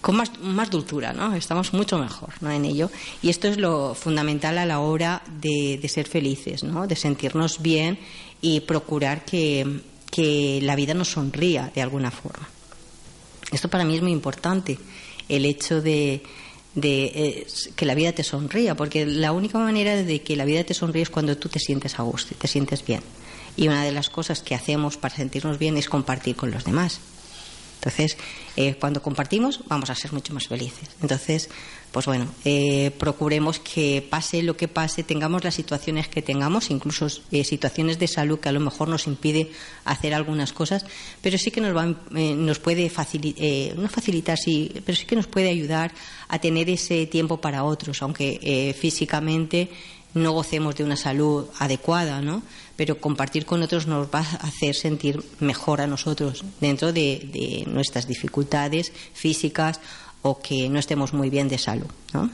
con 0.00 0.14
más, 0.14 0.38
más 0.38 0.70
dulzura, 0.70 1.12
¿no? 1.12 1.34
Estamos 1.34 1.72
mucho 1.72 1.98
mejor 1.98 2.34
¿no? 2.40 2.52
en 2.52 2.64
ello. 2.64 2.88
Y 3.20 3.30
esto 3.30 3.48
es 3.48 3.56
lo 3.56 3.96
fundamental 3.96 4.58
a 4.58 4.64
la 4.64 4.78
hora 4.78 5.24
de, 5.40 5.84
ser 5.88 6.06
felices, 6.06 6.62
¿no? 6.62 6.86
De 6.86 6.94
sentirnos 6.94 7.60
bien 7.60 7.98
y 8.40 8.60
procurar 8.60 9.24
que, 9.24 9.82
la 10.62 10.76
vida 10.76 10.94
nos 10.94 11.10
sonría 11.10 11.72
de 11.74 11.82
alguna 11.82 12.12
forma. 12.12 12.48
Esto 13.50 13.68
para 13.68 13.84
mí 13.84 13.96
es 13.96 14.02
muy 14.02 14.12
importante, 14.12 14.78
el 15.28 15.44
hecho 15.44 15.80
de, 15.80 16.22
de 16.80 17.46
que 17.76 17.86
la 17.86 17.94
vida 17.94 18.12
te 18.12 18.24
sonría, 18.24 18.74
porque 18.74 19.06
la 19.06 19.32
única 19.32 19.58
manera 19.58 19.96
de 19.96 20.22
que 20.22 20.36
la 20.36 20.44
vida 20.44 20.64
te 20.64 20.74
sonríe 20.74 21.02
es 21.02 21.10
cuando 21.10 21.36
tú 21.36 21.48
te 21.48 21.58
sientes 21.58 21.98
a 21.98 22.02
gusto 22.02 22.34
y 22.34 22.36
te 22.36 22.48
sientes 22.48 22.84
bien. 22.84 23.00
Y 23.56 23.68
una 23.68 23.84
de 23.84 23.92
las 23.92 24.10
cosas 24.10 24.40
que 24.42 24.54
hacemos 24.54 24.96
para 24.96 25.16
sentirnos 25.16 25.58
bien 25.58 25.76
es 25.76 25.88
compartir 25.88 26.36
con 26.36 26.50
los 26.50 26.64
demás. 26.64 27.00
Entonces, 27.78 28.16
eh, 28.56 28.74
cuando 28.74 29.00
compartimos, 29.00 29.60
vamos 29.68 29.88
a 29.88 29.94
ser 29.94 30.12
mucho 30.12 30.34
más 30.34 30.48
felices. 30.48 30.90
Entonces, 31.00 31.48
pues 31.92 32.06
bueno, 32.06 32.26
eh, 32.44 32.90
procuremos 32.98 33.60
que 33.60 34.04
pase 34.08 34.42
lo 34.42 34.56
que 34.56 34.66
pase, 34.66 35.04
tengamos 35.04 35.44
las 35.44 35.54
situaciones 35.54 36.08
que 36.08 36.20
tengamos, 36.20 36.70
incluso 36.70 37.06
eh, 37.30 37.44
situaciones 37.44 38.00
de 38.00 38.08
salud 38.08 38.40
que 38.40 38.48
a 38.48 38.52
lo 38.52 38.58
mejor 38.58 38.88
nos 38.88 39.06
impide 39.06 39.52
hacer 39.84 40.12
algunas 40.12 40.52
cosas, 40.52 40.86
pero 41.22 41.38
sí 41.38 41.52
que 41.52 41.60
nos, 41.60 41.74
va, 41.74 41.86
nos 42.10 42.58
puede 42.58 42.90
facilitar, 42.90 43.78
no 43.78 43.88
facilitar, 43.88 44.36
sí, 44.36 44.72
pero 44.84 44.96
sí 44.96 45.06
que 45.06 45.16
nos 45.16 45.28
puede 45.28 45.48
ayudar 45.48 45.94
a 46.26 46.40
tener 46.40 46.68
ese 46.68 47.06
tiempo 47.06 47.40
para 47.40 47.62
otros, 47.62 48.02
aunque 48.02 48.74
físicamente 48.78 49.70
no 50.14 50.32
gocemos 50.32 50.74
de 50.74 50.84
una 50.84 50.96
salud 50.96 51.46
adecuada, 51.58 52.20
¿no? 52.20 52.42
Pero 52.78 53.00
compartir 53.00 53.44
con 53.44 53.60
otros 53.60 53.88
nos 53.88 54.06
va 54.06 54.20
a 54.20 54.46
hacer 54.46 54.76
sentir 54.76 55.20
mejor 55.40 55.80
a 55.80 55.88
nosotros 55.88 56.44
dentro 56.60 56.92
de, 56.92 57.64
nuestras 57.66 58.06
dificultades 58.06 58.92
físicas 59.14 59.80
o 60.22 60.38
que 60.38 60.68
no 60.68 60.78
estemos 60.78 61.12
muy 61.12 61.28
bien 61.28 61.48
de 61.48 61.58
salud, 61.58 61.90
¿no? 62.14 62.30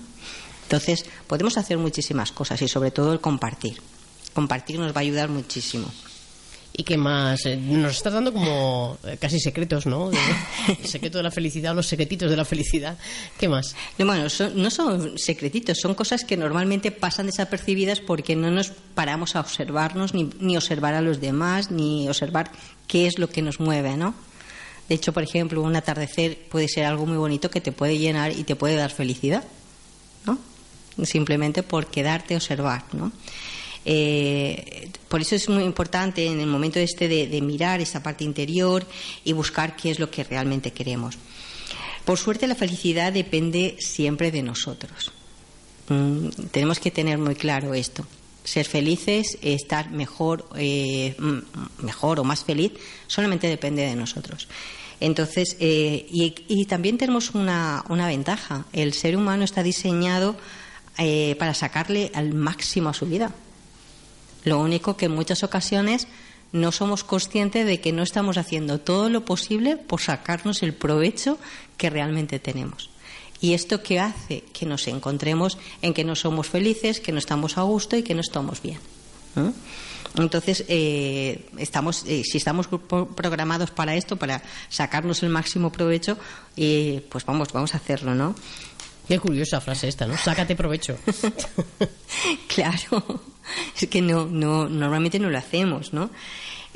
Entonces, 0.65 1.07
podemos 1.27 1.57
hacer 1.57 1.79
muchísimas 1.79 2.31
cosas 2.31 2.61
y 2.61 2.69
sobre 2.69 2.91
todo 2.91 3.15
el 3.15 3.21
compartir. 3.21 3.81
Compartir 4.35 4.79
nos 4.79 4.93
va 4.93 4.99
a 4.99 5.01
ayudar 5.01 5.31
muchísimo. 5.31 5.91
¿Y 6.77 6.83
qué 6.83 6.97
más? 6.97 7.47
Eh, 7.47 7.57
nos 7.57 7.93
estás 7.93 8.13
dando 8.13 8.33
como 8.33 8.99
eh, 9.05 9.17
casi 9.21 9.39
secretos, 9.39 9.87
¿no? 9.87 10.11
El 10.69 10.89
secreto 10.89 11.19
de 11.19 11.25
la 11.25 11.31
felicidad, 11.31 11.73
los 11.73 11.87
secretitos 11.87 12.29
de 12.29 12.37
la 12.37 12.45
felicidad. 12.45 12.99
¿Qué 13.39 13.49
más? 13.49 13.77
Bueno, 13.97 14.27
no 14.57 14.71
son 14.71 15.17
secretitos, 15.17 15.79
son 15.79 15.95
cosas 15.95 16.25
que 16.25 16.37
normalmente 16.37 16.91
pasan 16.91 17.27
desapercibidas 17.27 18.01
porque 18.01 18.35
no 18.35 18.51
nos 18.51 18.73
paramos 18.95 19.37
a 19.37 19.41
observarnos, 19.41 20.15
ni, 20.15 20.31
ni 20.41 20.57
observar 20.57 20.95
a 20.95 21.01
los 21.01 21.21
demás, 21.21 21.71
ni 21.71 22.09
observar 22.09 22.51
qué 22.89 23.07
es 23.07 23.21
lo 23.21 23.29
que 23.29 23.41
nos 23.41 23.61
mueve, 23.61 23.97
¿no? 23.97 24.17
De 24.89 24.97
hecho, 24.97 25.13
por 25.13 25.23
ejemplo, 25.23 25.63
un 25.63 25.77
atardecer 25.77 26.49
puede 26.51 26.67
ser 26.67 26.87
algo 26.87 27.07
muy 27.07 27.17
bonito 27.17 27.51
que 27.51 27.61
te 27.61 27.71
puede 27.71 27.99
llenar 27.99 28.33
y 28.33 28.43
te 28.43 28.57
puede 28.57 28.75
dar 28.75 28.91
felicidad, 28.91 29.45
¿no? 30.27 30.39
Simplemente 31.05 31.63
por 31.63 31.87
quedarte 31.87 32.35
a 32.35 32.39
observar, 32.39 32.83
¿no? 32.93 33.13
Eh, 33.85 34.89
por 35.09 35.21
eso 35.21 35.35
es 35.35 35.49
muy 35.49 35.65
importante 35.65 36.27
en 36.27 36.41
el 36.41 36.47
momento 36.47 36.79
este 36.79 37.09
de, 37.09 37.41
mirar 37.41 37.81
esa 37.81 38.03
parte 38.03 38.25
interior 38.25 38.87
y 39.25 39.33
buscar 39.33 39.77
qué 39.77 39.91
es 39.91 39.99
lo 39.99 40.11
que 40.11 40.25
realmente 40.25 40.73
queremos. 40.73 41.19
Por 42.05 42.19
suerte 42.19 42.47
la 42.47 42.55
felicidad 42.55 43.13
depende 43.13 43.77
siempre 43.79 44.31
de 44.31 44.43
nosotros. 44.43 45.13
Mm, 45.89 46.29
tenemos 46.51 46.81
que 46.81 46.91
tener 46.91 47.19
muy 47.19 47.35
claro 47.35 47.75
esto. 47.75 48.07
Ser 48.43 48.67
felices, 48.67 49.39
estar 49.43 49.91
mejor, 49.91 50.49
eh, 50.57 51.15
mm, 51.19 51.85
mejor 51.85 52.21
o 52.21 52.25
más 52.25 52.45
feliz, 52.45 52.73
solamente 53.07 53.49
depende 53.49 53.83
de 53.83 53.97
nosotros. 53.97 54.49
Entonces, 55.01 55.57
eh, 55.61 56.07
y, 56.09 56.65
también 56.67 56.99
tenemos 56.99 57.35
una, 57.35 57.85
ventaja. 57.89 58.65
El 58.73 58.95
ser 58.95 59.17
humano 59.17 59.45
está 59.45 59.63
diseñado 59.63 60.37
para 61.39 61.53
sacarle 61.55 62.13
al 62.15 62.33
máximo 62.33 62.89
a 62.89 62.95
su 62.95 63.07
vida. 63.07 63.35
Lo 64.45 64.61
único 64.61 64.97
que 64.97 65.07
en 65.07 65.13
muchas 65.13 65.43
ocasiones 65.43 66.07
no 66.53 66.71
somos 66.71 67.03
conscientes 67.03 67.67
de 67.67 67.81
que 67.81 67.93
no 67.93 68.03
estamos 68.03 68.37
haciendo 68.39 68.79
todo 68.79 69.09
lo 69.09 69.25
posible 69.25 69.77
por 69.77 70.01
sacarnos 70.01 70.63
el 70.63 70.73
provecho 70.73 71.39
que 71.77 71.91
realmente 71.91 72.39
tenemos. 72.39 72.91
¿Y 73.41 73.55
esto 73.55 73.83
qué 73.83 73.99
hace? 73.99 74.45
Que 74.53 74.65
nos 74.65 74.87
encontremos 74.87 75.59
en 75.83 75.93
que 75.93 76.05
no 76.05 76.15
somos 76.15 76.49
felices, 76.49 77.01
que 77.01 77.13
no 77.13 77.19
estamos 77.19 77.59
a 77.59 77.63
gusto 77.63 77.97
y 77.97 78.03
que 78.03 78.15
no 78.15 78.21
estamos 78.21 78.63
bien. 78.63 78.79
Entonces, 80.17 80.65
eh, 80.69 81.49
estamos, 81.59 82.05
eh, 82.07 82.23
si 82.25 82.39
estamos 82.39 82.69
programados 82.69 83.73
para 83.73 83.97
esto, 83.97 84.17
para 84.17 84.43
sacarnos 84.69 85.23
el 85.25 85.29
máximo 85.29 85.73
provecho, 85.73 86.17
eh, 86.57 87.05
pues 87.11 87.27
vamos, 87.27 87.53
vamos 87.53 87.75
a 87.75 87.79
hacerlo, 87.79 88.15
¿no? 88.15 88.35
Qué 89.09 89.19
curiosa 89.19 89.61
frase 89.61 89.89
esta, 89.89 90.07
¿no? 90.07 90.17
Sácate 90.17 90.55
provecho. 90.55 90.97
claro, 92.47 93.21
es 93.81 93.89
que 93.89 94.03
no, 94.03 94.27
no, 94.27 94.69
normalmente 94.69 95.19
no 95.19 95.31
lo 95.31 95.39
hacemos, 95.39 95.93
¿no? 95.93 96.11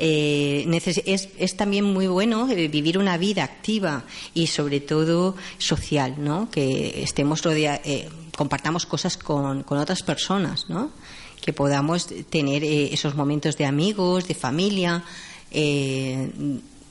Eh, 0.00 0.64
es, 1.06 1.28
es, 1.36 1.56
también 1.56 1.84
muy 1.84 2.06
bueno 2.06 2.48
eh, 2.48 2.68
vivir 2.68 2.98
una 2.98 3.18
vida 3.18 3.42
activa 3.42 4.04
y 4.32 4.46
sobre 4.46 4.78
todo 4.78 5.34
social, 5.58 6.14
¿no? 6.18 6.48
Que 6.52 7.02
estemos 7.02 7.42
rodeados, 7.42 7.80
eh, 7.84 8.08
compartamos 8.36 8.86
cosas 8.86 9.16
con, 9.16 9.64
con, 9.64 9.78
otras 9.78 10.04
personas, 10.04 10.66
¿no? 10.68 10.92
Que 11.40 11.52
podamos 11.52 12.06
tener 12.30 12.62
esos 12.62 13.16
momentos 13.16 13.56
de 13.56 13.66
amigos, 13.66 14.28
de 14.28 14.34
familia, 14.34 15.02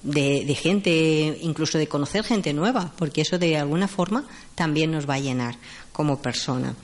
de, 0.07 0.57
gente, 0.59 1.37
incluso 1.41 1.77
de 1.77 1.87
conocer 1.87 2.23
gente 2.23 2.53
nueva, 2.53 2.91
porque 2.97 3.21
eso 3.21 3.37
de 3.37 3.57
alguna 3.57 3.87
forma 3.87 4.25
también 4.55 4.91
nos 4.91 5.07
va 5.09 5.15
a 5.15 5.19
llenar 5.19 5.55
como 5.91 6.21
persona. 6.21 6.75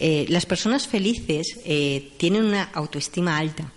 Eh, 0.00 0.26
las 0.28 0.46
personas 0.46 0.88
felices 0.88 1.58
eh, 1.64 2.12
tienen 2.16 2.44
una 2.44 2.64
autoestima 2.72 3.36
alta 3.36 3.70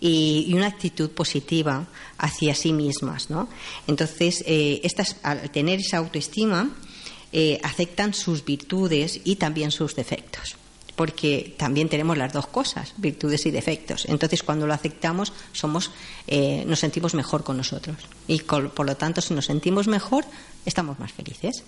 y, 0.00 0.52
una 0.52 0.66
actitud 0.66 1.10
positiva 1.10 1.86
hacia 2.18 2.54
sí 2.54 2.72
mismas, 2.72 3.30
¿no? 3.30 3.48
Entonces, 3.86 4.44
eh, 4.46 4.80
estas, 4.82 5.16
al 5.22 5.50
tener 5.50 5.80
esa 5.80 5.98
autoestima, 5.98 6.70
aceptan 7.62 8.14
sus 8.14 8.42
virtudes 8.42 9.20
y 9.24 9.36
también 9.36 9.70
sus 9.70 9.94
defectos 9.94 10.56
porque 10.98 11.54
también 11.56 11.88
tenemos 11.88 12.18
las 12.18 12.32
dos 12.32 12.48
cosas, 12.48 12.92
virtudes 12.96 13.46
y 13.46 13.52
defectos. 13.52 14.04
Entonces, 14.06 14.42
cuando 14.42 14.66
lo 14.66 14.74
aceptamos, 14.74 15.32
somos, 15.52 15.92
eh, 16.26 16.64
nos 16.66 16.80
sentimos 16.80 17.14
mejor 17.14 17.44
con 17.44 17.56
nosotros. 17.56 17.96
Y 18.26 18.40
por 18.40 18.84
lo 18.84 18.96
tanto, 18.96 19.20
si 19.20 19.32
nos 19.32 19.46
sentimos 19.46 19.86
mejor, 19.86 20.24
estamos 20.66 20.98
más 20.98 21.12
felices. 21.12 21.62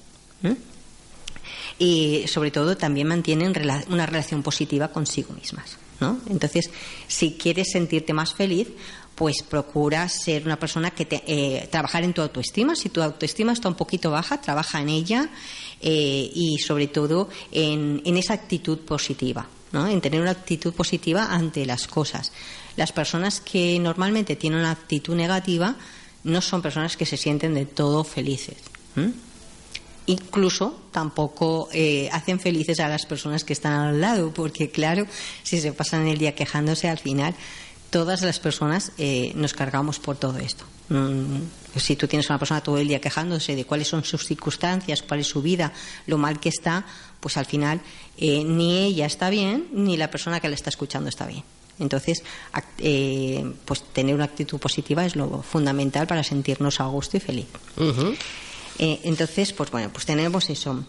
Y 1.78 2.24
sobre 2.26 2.50
todo, 2.50 2.76
también 2.76 3.08
mantienen 3.08 3.54
una 3.88 4.06
relación 4.06 4.42
positiva 4.42 4.88
consigo 4.88 5.32
mismas. 5.34 5.78
¿no? 6.00 6.18
Entonces, 6.28 6.70
si 7.06 7.32
quieres 7.32 7.70
sentirte 7.72 8.12
más 8.12 8.34
feliz, 8.34 8.68
pues 9.20 9.42
procura 9.42 10.08
ser 10.08 10.46
una 10.46 10.58
persona 10.58 10.92
que 10.92 11.04
te, 11.04 11.22
eh, 11.26 11.68
trabajar 11.70 12.04
en 12.04 12.14
tu 12.14 12.22
autoestima. 12.22 12.74
Si 12.74 12.88
tu 12.88 13.02
autoestima 13.02 13.52
está 13.52 13.68
un 13.68 13.74
poquito 13.74 14.10
baja, 14.10 14.40
trabaja 14.40 14.80
en 14.80 14.88
ella 14.88 15.28
eh, 15.82 16.30
y 16.34 16.56
sobre 16.58 16.86
todo 16.86 17.28
en, 17.52 18.00
esa 18.16 18.32
actitud 18.32 18.78
positiva, 18.78 19.46
¿no? 19.72 19.86
en 19.86 20.00
tener 20.00 20.22
una 20.22 20.30
actitud 20.30 20.72
positiva 20.72 21.26
ante 21.34 21.66
las 21.66 21.86
cosas. 21.86 22.32
Las 22.76 22.92
personas 22.92 23.42
que 23.42 23.78
normalmente 23.78 24.36
tienen 24.36 24.60
una 24.60 24.70
actitud 24.70 25.14
negativa 25.14 25.76
no 26.24 26.40
son 26.40 26.62
personas 26.62 26.96
que 26.96 27.04
se 27.04 27.18
sienten 27.18 27.52
de 27.52 27.66
todo 27.66 28.04
felices. 28.04 28.56
Incluso 30.10 30.76
tampoco 30.90 31.68
eh, 31.72 32.08
hacen 32.10 32.40
felices 32.40 32.80
a 32.80 32.88
las 32.88 33.06
personas 33.06 33.44
que 33.44 33.52
están 33.52 33.74
al 33.74 34.00
lado, 34.00 34.32
porque 34.34 34.68
claro, 34.68 35.06
si 35.44 35.60
se 35.60 35.72
pasan 35.72 36.08
el 36.08 36.18
día 36.18 36.34
quejándose, 36.34 36.88
al 36.88 36.98
final 36.98 37.36
todas 37.90 38.22
las 38.22 38.40
personas 38.40 38.90
eh, 38.98 39.30
nos 39.36 39.54
cargamos 39.54 40.00
por 40.00 40.16
todo 40.16 40.38
esto. 40.38 40.64
Mm, 40.88 41.42
si 41.76 41.94
tú 41.94 42.08
tienes 42.08 42.28
una 42.28 42.40
persona 42.40 42.60
todo 42.60 42.78
el 42.78 42.88
día 42.88 43.00
quejándose 43.00 43.54
de 43.54 43.64
cuáles 43.64 43.86
son 43.86 44.02
sus 44.02 44.26
circunstancias, 44.26 45.02
cuál 45.02 45.20
es 45.20 45.28
su 45.28 45.42
vida, 45.42 45.72
lo 46.08 46.18
mal 46.18 46.40
que 46.40 46.48
está, 46.48 46.84
pues 47.20 47.36
al 47.36 47.46
final 47.46 47.80
eh, 48.18 48.42
ni 48.42 48.78
ella 48.78 49.06
está 49.06 49.30
bien, 49.30 49.68
ni 49.72 49.96
la 49.96 50.10
persona 50.10 50.40
que 50.40 50.48
la 50.48 50.56
está 50.56 50.70
escuchando 50.70 51.08
está 51.08 51.26
bien. 51.26 51.44
Entonces, 51.78 52.24
eh, 52.78 53.48
pues 53.64 53.84
tener 53.92 54.16
una 54.16 54.24
actitud 54.24 54.58
positiva 54.58 55.06
es 55.06 55.14
lo 55.14 55.40
fundamental 55.42 56.08
para 56.08 56.24
sentirnos 56.24 56.80
a 56.80 56.86
gusto 56.86 57.16
y 57.16 57.20
feliz. 57.20 57.46
Entonces, 58.82 59.52
pues 59.52 59.70
bueno, 59.70 59.90
pues 59.92 60.06
tenemos 60.06 60.48
eso. 60.50 60.84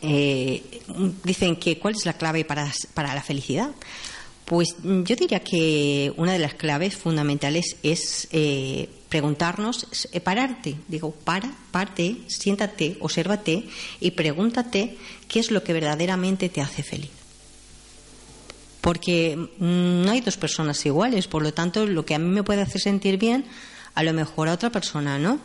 dicen 0.00 1.56
que 1.56 1.78
cuál 1.78 1.94
es 1.94 2.06
la 2.06 2.14
clave 2.14 2.44
para, 2.44 2.72
para 2.94 3.14
la 3.14 3.22
felicidad. 3.22 3.70
Pues 4.46 4.76
yo 4.84 5.16
diría 5.16 5.40
que 5.40 6.12
una 6.16 6.32
de 6.32 6.38
las 6.38 6.54
claves 6.54 6.96
fundamentales 6.96 7.76
es 7.82 8.28
eh, 8.30 8.88
preguntarnos, 9.08 9.88
eh, 10.12 10.20
pararte, 10.20 10.76
digo, 10.86 11.10
para, 11.10 11.50
parte, 11.72 12.18
siéntate, 12.28 12.96
obsérvate 13.00 13.64
y 13.98 14.12
pregúntate 14.12 14.96
qué 15.26 15.40
es 15.40 15.50
lo 15.50 15.64
que 15.64 15.72
verdaderamente 15.72 16.48
te 16.48 16.60
hace 16.60 16.84
feliz. 16.84 17.10
Porque 18.82 19.36
mm, 19.36 20.04
no 20.04 20.12
hay 20.12 20.20
dos 20.20 20.36
personas 20.36 20.86
iguales, 20.86 21.26
por 21.26 21.42
lo 21.42 21.52
tanto, 21.52 21.84
lo 21.84 22.06
que 22.06 22.14
a 22.14 22.20
mí 22.20 22.28
me 22.28 22.44
puede 22.44 22.62
hacer 22.62 22.80
sentir 22.80 23.18
bien, 23.18 23.46
a 23.96 24.04
lo 24.04 24.12
mejor 24.12 24.48
a 24.48 24.52
otra 24.52 24.70
persona 24.70 25.18
no. 25.18 25.40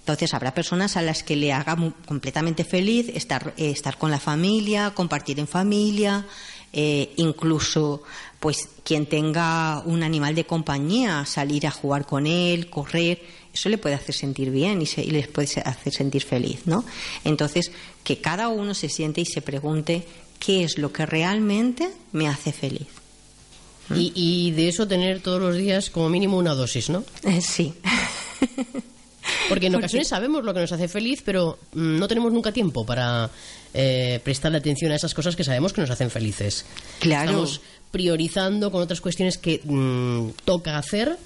Entonces 0.00 0.34
habrá 0.34 0.54
personas 0.54 0.96
a 0.96 1.02
las 1.02 1.22
que 1.22 1.36
le 1.36 1.52
haga 1.52 1.76
completamente 2.06 2.64
feliz 2.64 3.08
estar, 3.14 3.54
eh, 3.56 3.70
estar 3.70 3.96
con 3.96 4.10
la 4.10 4.18
familia, 4.18 4.90
compartir 4.90 5.38
en 5.38 5.46
familia, 5.46 6.26
eh, 6.72 7.12
incluso 7.16 8.02
pues 8.40 8.68
quien 8.82 9.06
tenga 9.06 9.80
un 9.84 10.02
animal 10.02 10.34
de 10.34 10.46
compañía, 10.46 11.24
salir 11.26 11.66
a 11.66 11.70
jugar 11.70 12.06
con 12.06 12.26
él, 12.26 12.70
correr, 12.70 13.20
eso 13.52 13.68
le 13.68 13.78
puede 13.78 13.94
hacer 13.94 14.14
sentir 14.14 14.50
bien 14.50 14.80
y, 14.80 14.86
se, 14.86 15.02
y 15.02 15.10
les 15.10 15.28
puede 15.28 15.48
hacer 15.64 15.92
sentir 15.92 16.22
feliz, 16.22 16.60
¿no? 16.64 16.84
Entonces, 17.24 17.70
que 18.02 18.20
cada 18.20 18.48
uno 18.48 18.74
se 18.74 18.88
siente 18.88 19.20
y 19.20 19.26
se 19.26 19.42
pregunte 19.42 20.06
qué 20.38 20.64
es 20.64 20.78
lo 20.78 20.92
que 20.92 21.04
realmente 21.04 21.90
me 22.12 22.28
hace 22.28 22.52
feliz. 22.52 22.88
Y, 23.94 24.12
y 24.14 24.52
de 24.52 24.68
eso 24.68 24.86
tener 24.86 25.20
todos 25.20 25.40
los 25.40 25.56
días 25.56 25.90
como 25.90 26.08
mínimo 26.08 26.38
una 26.38 26.54
dosis, 26.54 26.88
¿no? 26.90 27.04
Eh, 27.24 27.40
sí. 27.42 27.74
Porque 29.48 29.66
en 29.66 29.74
ocasiones 29.74 30.08
sabemos 30.08 30.44
lo 30.44 30.54
que 30.54 30.60
nos 30.60 30.72
hace 30.72 30.88
feliz, 30.88 31.22
pero 31.24 31.58
mm, 31.72 31.98
no 31.98 32.08
tenemos 32.08 32.32
nunca 32.32 32.52
tiempo 32.52 32.84
para 32.86 33.30
eh, 33.74 34.20
prestarle 34.24 34.58
atención 34.58 34.92
a 34.92 34.96
esas 34.96 35.14
cosas 35.14 35.36
que 35.36 35.44
sabemos 35.44 35.72
que 35.72 35.80
nos 35.80 35.90
hacen 35.90 36.10
felices. 36.10 36.64
Claro. 36.98 37.30
Estamos 37.30 37.60
priorizando 37.90 38.70
con 38.70 38.82
otras 38.82 39.00
cuestiones 39.00 39.38
que 39.38 39.60
mm, 39.64 40.30
toca 40.44 40.78
hacer 40.78 41.18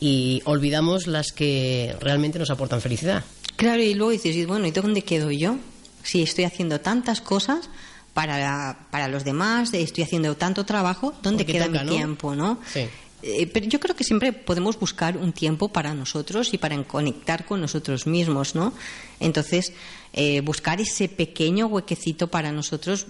y 0.00 0.42
olvidamos 0.44 1.06
las 1.06 1.32
que 1.32 1.94
realmente 2.00 2.38
nos 2.38 2.50
aportan 2.50 2.80
felicidad. 2.80 3.24
Claro, 3.56 3.82
y 3.82 3.94
luego 3.94 4.10
dices, 4.10 4.46
bueno, 4.46 4.66
¿y 4.66 4.70
dónde 4.70 5.02
quedo 5.02 5.30
yo? 5.30 5.56
Si 6.02 6.22
estoy 6.22 6.44
haciendo 6.44 6.80
tantas 6.80 7.20
cosas 7.20 7.68
para, 8.12 8.86
para 8.90 9.08
los 9.08 9.24
demás, 9.24 9.72
estoy 9.72 10.04
haciendo 10.04 10.36
tanto 10.36 10.64
trabajo, 10.64 11.14
¿dónde 11.22 11.46
queda 11.46 11.68
mi 11.68 11.78
tiempo, 11.86 12.34
no? 12.34 12.60
Sí. 12.72 12.86
Eh, 13.28 13.50
pero 13.52 13.66
yo 13.66 13.80
creo 13.80 13.96
que 13.96 14.04
siempre 14.04 14.32
podemos 14.32 14.78
buscar 14.78 15.16
un 15.16 15.32
tiempo 15.32 15.68
para 15.68 15.94
nosotros 15.94 16.54
y 16.54 16.58
para 16.58 16.80
conectar 16.84 17.44
con 17.44 17.60
nosotros 17.60 18.06
mismos, 18.06 18.54
¿no? 18.54 18.72
Entonces, 19.18 19.72
eh, 20.12 20.40
buscar 20.42 20.80
ese 20.80 21.08
pequeño 21.08 21.66
huequecito 21.66 22.28
para 22.28 22.52
nosotros, 22.52 23.06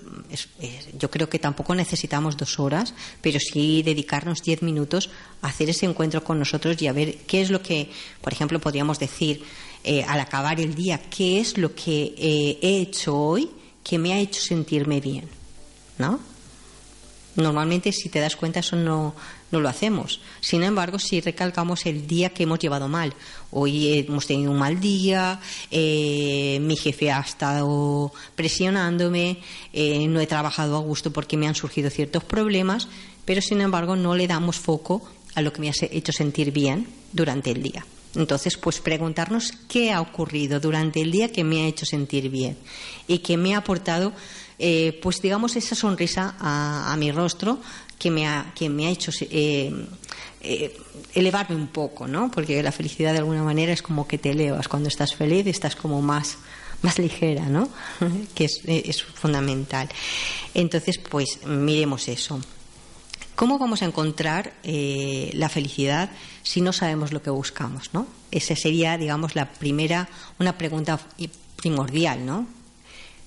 yo 0.99 1.11
creo 1.11 1.29
que 1.29 1.39
tampoco 1.39 1.75
necesitamos 1.75 2.39
dos 2.39 2.59
horas, 2.59 2.95
pero 3.21 3.39
sí 3.39 3.83
dedicarnos 3.83 4.43
diez 4.43 4.63
minutos 4.63 5.11
a 5.43 5.49
hacer 5.49 5.69
ese 5.69 5.85
encuentro 5.85 6.25
con 6.25 6.39
nosotros 6.39 6.81
y 6.81 6.87
a 6.87 6.93
ver 6.93 7.19
qué 7.27 7.43
es 7.43 7.51
lo 7.51 7.61
que, 7.61 7.91
por 8.23 8.33
ejemplo, 8.33 8.59
podríamos 8.59 8.99
decir 8.99 9.43
eh, 9.85 10.03
al 10.05 10.21
acabar 10.21 10.59
el 10.61 10.75
día, 10.75 10.99
qué 11.11 11.41
es 11.41 11.59
lo 11.59 11.75
que 11.75 12.15
he 12.63 12.81
hecho 12.81 13.15
hoy 13.15 13.51
que 13.85 13.99
me 13.99 14.15
ha 14.15 14.19
hecho 14.19 14.41
sentirme 14.41 15.01
bien, 15.01 15.29
¿no? 15.99 16.19
Normalmente, 17.37 17.93
si 17.93 18.09
te 18.09 18.19
das 18.19 18.35
cuenta, 18.35 18.61
eso 18.61 18.77
no, 18.77 19.15
no 19.51 19.61
lo 19.61 19.69
hacemos. 19.69 20.21
Sin 20.41 20.63
embargo, 20.63 20.99
si 20.99 21.21
recalcamos 21.21 21.87
el 21.87 22.07
día 22.07 22.31
que 22.31 22.45
hemos 22.45 22.59
llevado 22.59 22.89
mal, 22.89 23.15
hoy 23.51 23.99
hemos 23.99 24.27
tenido 24.27 24.51
un 24.51 24.59
mal 24.59 24.81
día, 24.81 25.41
eh, 25.71 26.59
mi 26.63 26.77
jefe 26.77 27.11
ha 27.11 27.21
estado 27.21 28.13
presionándome, 28.35 29.39
eh, 29.73 30.07
no 30.09 30.21
he 30.21 30.27
trabajado 30.27 30.77
a 30.77 30.81
gusto 30.81 31.13
porque 31.13 31.37
me 31.37 31.47
han 31.47 31.55
surgido 31.55 31.91
ciertos 31.91 32.25
problemas, 32.25 32.89
pero 33.25 33.41
sin 33.41 33.61
embargo 33.61 33.97
no 33.97 34.15
le 34.15 34.27
damos 34.27 34.57
foco 34.57 35.03
a 35.35 35.43
lo 35.43 35.53
que 35.53 35.61
me 35.61 35.69
ha 35.69 35.73
hecho 35.91 36.13
sentir 36.13 36.51
bien 36.51 36.87
durante 37.13 37.51
el 37.51 37.63
día. 37.63 37.87
Entonces, 38.15 38.57
pues 38.57 38.81
preguntarnos 38.81 39.53
qué 39.69 39.93
ha 39.93 40.01
ocurrido 40.01 40.59
durante 40.59 41.03
el 41.03 41.13
día 41.13 41.31
que 41.31 41.45
me 41.45 41.63
ha 41.63 41.67
hecho 41.67 41.85
sentir 41.85 42.31
bien 42.31 42.57
y 43.07 43.19
que 43.19 43.37
me 43.37 43.55
ha 43.55 43.59
aportado 43.59 44.15
eh, 44.59 44.99
pues 45.03 45.21
digamos 45.21 45.55
esa 45.55 45.75
sonrisa 45.75 46.35
a, 46.41 46.97
mi 46.99 47.13
rostro 47.13 47.61
que 47.99 48.11
me 48.11 48.27
ha, 48.27 48.53
que 48.55 48.69
me 48.69 48.87
ha 48.87 48.91
hecho 48.91 49.11
eh, 49.21 49.73
eh, 50.43 50.81
elevarme 51.15 51.57
un 51.57 51.69
poco, 51.69 52.07
¿no? 52.07 52.31
Porque 52.31 52.63
la 52.63 52.73
felicidad 52.73 53.13
de 53.13 53.19
alguna 53.19 53.43
manera 53.43 53.73
es 53.73 53.83
como 53.83 54.07
que 54.07 54.19
te 54.19 54.31
elevas. 54.31 54.69
Cuando 54.69 54.89
estás 54.89 55.15
feliz 55.15 55.47
estás 55.47 55.77
como 55.77 56.03
más, 56.03 56.39
más 56.83 56.99
ligera, 56.99 57.47
¿no? 57.47 57.69
que 58.35 58.45
es, 58.45 58.61
es 58.67 59.03
fundamental. 59.03 59.89
Entonces, 60.55 60.99
pues 60.99 61.47
miremos 61.47 62.09
eso. 62.09 62.41
¿Cómo 63.35 63.59
vamos 63.59 63.83
a 63.83 63.85
encontrar 63.85 64.55
la 64.65 65.49
felicidad 65.51 66.11
si 66.43 66.63
no 66.63 66.73
sabemos 66.73 67.13
lo 67.13 67.23
que 67.23 67.29
buscamos, 67.29 67.91
¿no? 67.93 68.07
Esa 68.31 68.57
sería, 68.57 68.97
digamos, 68.97 69.35
la 69.35 69.51
primera, 69.53 70.09
una 70.39 70.57
pregunta 70.57 70.99
primordial, 71.57 72.25
¿no? 72.25 72.47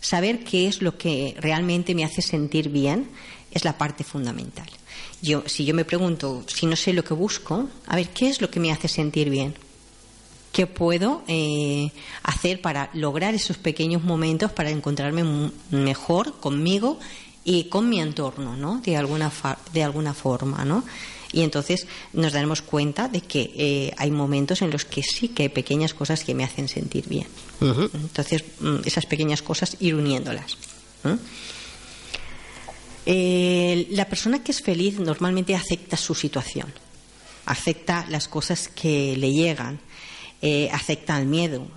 saber 0.02 0.43
qué 0.43 0.67
es 0.67 0.82
lo 0.82 0.98
que 0.98 1.36
realmente 1.39 1.96
me 1.96 2.06
hace 2.06 2.22
sentir 2.22 2.70
bien 2.70 3.10
es 3.52 3.66
la 3.66 3.78
parte 3.78 4.04
fundamental. 4.04 4.68
Yo, 5.22 5.44
si 5.46 5.66
yo 5.66 5.74
me 5.74 5.86
pregunto, 5.86 6.44
si 6.48 6.66
no 6.66 6.76
sé 6.76 6.94
lo 6.94 7.04
que 7.04 7.14
busco, 7.14 7.68
a 7.88 7.96
ver, 7.96 8.10
¿qué 8.10 8.30
es 8.30 8.42
lo 8.42 8.50
que 8.50 8.60
me 8.60 8.72
hace 8.72 8.88
sentir 8.88 9.30
bien? 9.30 9.56
¿Qué 10.52 10.66
puedo 10.66 11.24
eh, 11.28 11.92
hacer 12.24 12.62
para 12.62 12.90
lograr 12.94 13.36
esos 13.36 13.58
pequeños 13.58 14.04
momentos 14.04 14.52
para 14.52 14.70
encontrarme 14.70 15.24
mejor 15.72 16.40
conmigo 16.40 17.00
y 17.44 17.66
con 17.66 17.88
mi 17.88 18.00
entorno, 18.00 18.56
¿no? 18.56 18.82
De 18.84 18.98
alguna, 18.98 19.32
de 19.74 19.84
alguna 19.84 20.14
forma, 20.14 20.66
¿no? 20.66 20.84
Y 21.32 21.42
entonces 21.42 21.88
nos 22.14 22.34
daremos 22.34 22.62
cuenta 22.62 23.08
de 23.08 23.22
que 23.22 23.52
eh, 23.56 23.94
hay 23.98 24.10
momentos 24.10 24.62
en 24.62 24.72
los 24.72 24.86
que 24.86 25.04
sí 25.04 25.30
que 25.30 25.44
hay 25.44 25.50
pequeñas 25.50 25.94
cosas 25.94 26.24
que 26.24 26.34
me 26.34 26.44
hacen 26.44 26.68
sentir 26.68 27.08
bien. 27.08 27.28
Entonces, 27.62 28.44
mm, 28.60 28.78
esas 28.86 29.06
pequeñas 29.06 29.42
cosas 29.42 29.78
ir 29.80 29.94
uniéndolas. 29.94 30.58
Eh, 31.04 31.18
la 33.06 34.06
persona 34.06 34.44
que 34.44 34.52
es 34.52 34.62
feliz 34.62 35.00
normalmente 35.00 35.56
acepta 35.56 35.98
su 35.98 36.16
situación, 36.16 36.72
acepta 37.46 38.06
las 38.10 38.28
cosas 38.28 38.68
que 38.68 39.16
le 39.18 39.32
llegan, 39.32 39.80
eh, 40.42 40.70
acepta 40.72 41.20
el 41.20 41.26
miedo, 41.26 41.68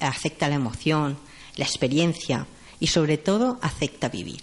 acepta 0.00 0.48
la 0.48 0.54
emoción, 0.54 1.18
la 1.56 1.64
experiencia 1.64 2.46
y 2.80 2.86
sobre 2.86 3.18
todo 3.18 3.58
acepta 3.62 4.08
vivir. 4.08 4.42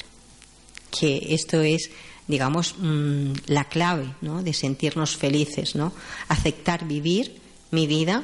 Que 0.91 1.33
esto 1.33 1.61
es 1.61 1.89
digamos, 2.27 2.75
mm, 2.77 3.33
la 3.47 3.65
clave 3.65 4.13
¿no? 4.21 4.43
de 4.43 4.53
sentirnos 4.53 5.17
felices, 5.17 5.75
¿no? 5.75 5.93
Aceptar 6.29 6.85
vivir 6.85 7.35
mi 7.71 7.87
vida 7.87 8.23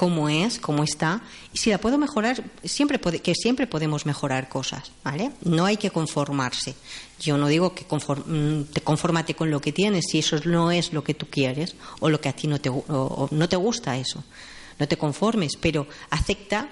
como 0.00 0.30
es, 0.30 0.58
como 0.58 0.82
está, 0.82 1.20
y 1.52 1.58
si 1.58 1.68
la 1.68 1.76
puedo 1.76 1.98
mejorar, 1.98 2.42
siempre 2.64 2.98
que 2.98 3.34
siempre 3.34 3.66
podemos 3.66 4.06
mejorar 4.06 4.48
cosas, 4.48 4.92
¿vale? 5.04 5.30
No 5.44 5.66
hay 5.66 5.76
que 5.76 5.90
conformarse. 5.90 6.74
Yo 7.20 7.36
no 7.36 7.48
digo 7.48 7.74
que 7.74 7.84
mm, 7.84 8.62
te 8.72 8.80
con 8.80 9.50
lo 9.50 9.60
que 9.60 9.72
tienes 9.72 10.06
si 10.10 10.20
eso 10.20 10.40
no 10.46 10.70
es 10.70 10.94
lo 10.94 11.04
que 11.04 11.12
tú 11.12 11.26
quieres 11.28 11.76
o 11.98 12.08
lo 12.08 12.18
que 12.18 12.30
a 12.30 12.32
ti 12.32 12.46
no 12.46 12.58
te, 12.58 12.70
no 12.70 13.48
te 13.50 13.56
gusta 13.56 13.98
eso. 13.98 14.24
No 14.78 14.88
te 14.88 14.96
conformes, 14.96 15.58
pero 15.60 15.86
acepta 16.08 16.70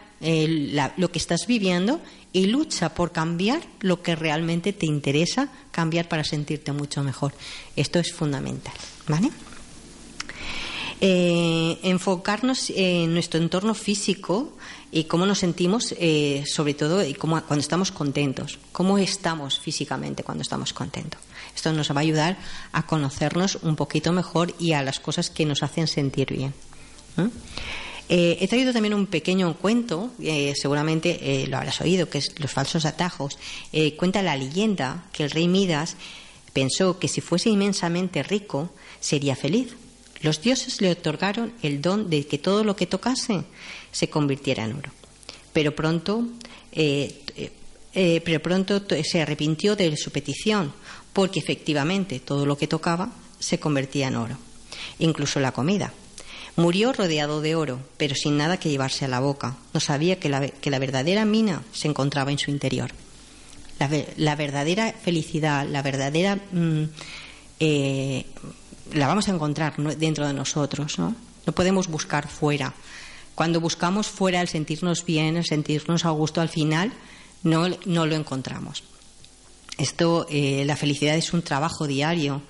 lo 0.97 1.13
que 1.13 1.19
estás 1.19 1.47
viviendo 1.47 2.01
y 2.33 2.47
lucha 2.47 2.95
por 2.95 3.13
cambiar 3.13 3.61
lo 3.81 4.01
que 4.03 4.17
realmente 4.17 4.73
te 4.73 4.87
interesa 4.87 5.51
cambiar 5.71 6.09
para 6.09 6.25
sentirte 6.25 6.73
mucho 6.73 7.05
mejor. 7.05 7.35
Esto 7.77 7.99
es 7.99 8.11
fundamental, 8.11 8.73
¿vale? 9.07 9.31
Eh, 11.01 11.79
enfocarnos 11.85 12.73
en 12.75 13.15
nuestro 13.15 13.39
entorno 13.39 13.75
físico 13.75 14.53
y 14.91 15.05
cómo 15.05 15.27
nos 15.27 15.39
sentimos, 15.39 15.95
eh, 15.97 16.43
sobre 16.45 16.75
todo 16.75 17.05
y 17.05 17.15
cómo, 17.15 17.41
cuando 17.43 17.61
estamos 17.61 17.93
contentos, 17.93 18.59
cómo 18.73 18.99
estamos 18.99 19.61
físicamente 19.61 20.25
cuando 20.25 20.43
estamos 20.43 20.73
contentos. 20.73 21.21
Esto 21.55 21.73
nos 21.73 21.91
va 21.93 21.97
a 21.97 22.01
ayudar 22.01 22.37
a 22.73 22.85
conocernos 22.85 23.61
un 23.63 23.77
poquito 23.77 24.13
mejor 24.13 24.53
y 24.59 24.73
a 24.73 24.83
las 24.83 24.99
cosas 24.99 25.31
que 25.31 25.45
nos 25.45 25.63
hacen 25.63 25.87
sentir 25.87 26.33
bien. 26.33 26.53
Eh, 28.09 28.39
he 28.41 28.49
traído 28.49 28.73
también 28.73 28.95
un 28.95 29.07
pequeño 29.07 29.55
cuento, 29.57 30.11
eh, 30.21 30.55
seguramente 30.57 31.47
lo 31.49 31.59
habrás 31.59 31.81
oído, 31.81 32.09
que 32.09 32.19
es 32.19 32.41
Los 32.41 32.51
falsos 32.51 32.87
atajos. 32.87 33.39
cuenta 33.97 34.21
la 34.23 34.37
leyenda 34.37 35.05
que 35.13 35.23
el 35.23 35.31
rey 35.31 35.47
Midas 35.47 35.95
pensó 36.53 36.99
que 36.99 37.07
si 37.07 37.21
fuese 37.21 37.51
inmensamente 37.51 38.25
rico 38.25 38.71
sería 38.99 39.37
feliz. 39.37 39.77
Los 40.23 40.41
dioses 40.41 40.81
le 40.81 40.91
otorgaron 40.91 41.53
el 41.63 41.81
don 41.81 42.11
de 42.11 42.27
que 42.27 42.39
todo 42.39 42.65
lo 42.65 42.75
que 42.77 42.87
tocase 42.87 43.45
se 43.93 44.11
convirtiera 44.11 44.65
en 44.65 44.75
oro. 44.75 44.91
Pero 45.53 45.75
pronto, 45.75 46.25
pero 46.73 48.43
pronto 48.43 48.83
se 49.05 49.23
arrepintió 49.23 49.77
de 49.77 49.97
su 49.97 50.11
petición, 50.11 50.73
porque 51.13 51.41
efectivamente 51.41 52.21
todo 52.21 52.47
lo 52.47 52.57
que 52.59 52.67
tocaba 52.67 53.11
se 53.39 53.59
convertía 53.59 54.09
en 54.09 54.17
oro, 54.17 54.37
incluso 54.99 55.41
la 55.41 55.53
comida. 55.53 55.93
Murió 56.57 56.93
rodeado 56.93 57.41
de 57.41 57.55
oro, 57.55 57.79
pero 57.97 58.17
sin 58.17 58.37
nada 58.37 58.59
que 58.59 58.69
llevarse 58.69 59.05
a 59.05 59.09
la 59.09 59.21
boca. 59.21 59.57
No 59.73 59.79
sabía 59.79 60.19
que 60.19 60.29
la, 60.29 60.79
verdadera 60.81 61.25
mina 61.25 61.63
se 61.73 61.87
encontraba 61.87 62.33
en 62.33 62.39
su 62.39 62.51
interior. 62.51 62.91
La, 64.17 64.35
verdadera 64.35 64.93
felicidad, 64.93 65.67
la 65.69 65.83
verdadera... 65.83 66.37
Mm, 66.51 66.85
eh, 67.61 68.25
la 68.93 69.07
vamos 69.07 69.29
a 69.29 69.33
encontrar 69.33 69.77
dentro 69.97 70.27
de 70.27 70.33
nosotros, 70.33 70.99
¿no? 70.99 71.15
No 71.47 71.53
podemos 71.53 71.89
buscar 71.89 72.29
fuera. 72.29 72.75
Cuando 73.35 73.61
buscamos 73.61 74.09
fuera 74.09 74.41
el 74.41 74.49
sentirnos 74.49 75.05
bien, 75.05 75.37
el 75.37 75.47
sentirnos 75.47 76.05
a 76.05 76.11
gusto 76.11 76.41
al 76.41 76.49
final, 76.49 76.93
no, 77.43 77.69
no 77.87 78.07
lo 78.07 78.17
encontramos. 78.17 78.83
Esto, 79.79 80.27
eh, 80.29 80.65
la 80.67 80.77
felicidad 80.77 81.17
es 81.17 81.33
un 81.33 81.43
trabajo 81.43 81.87
diario 81.87 82.43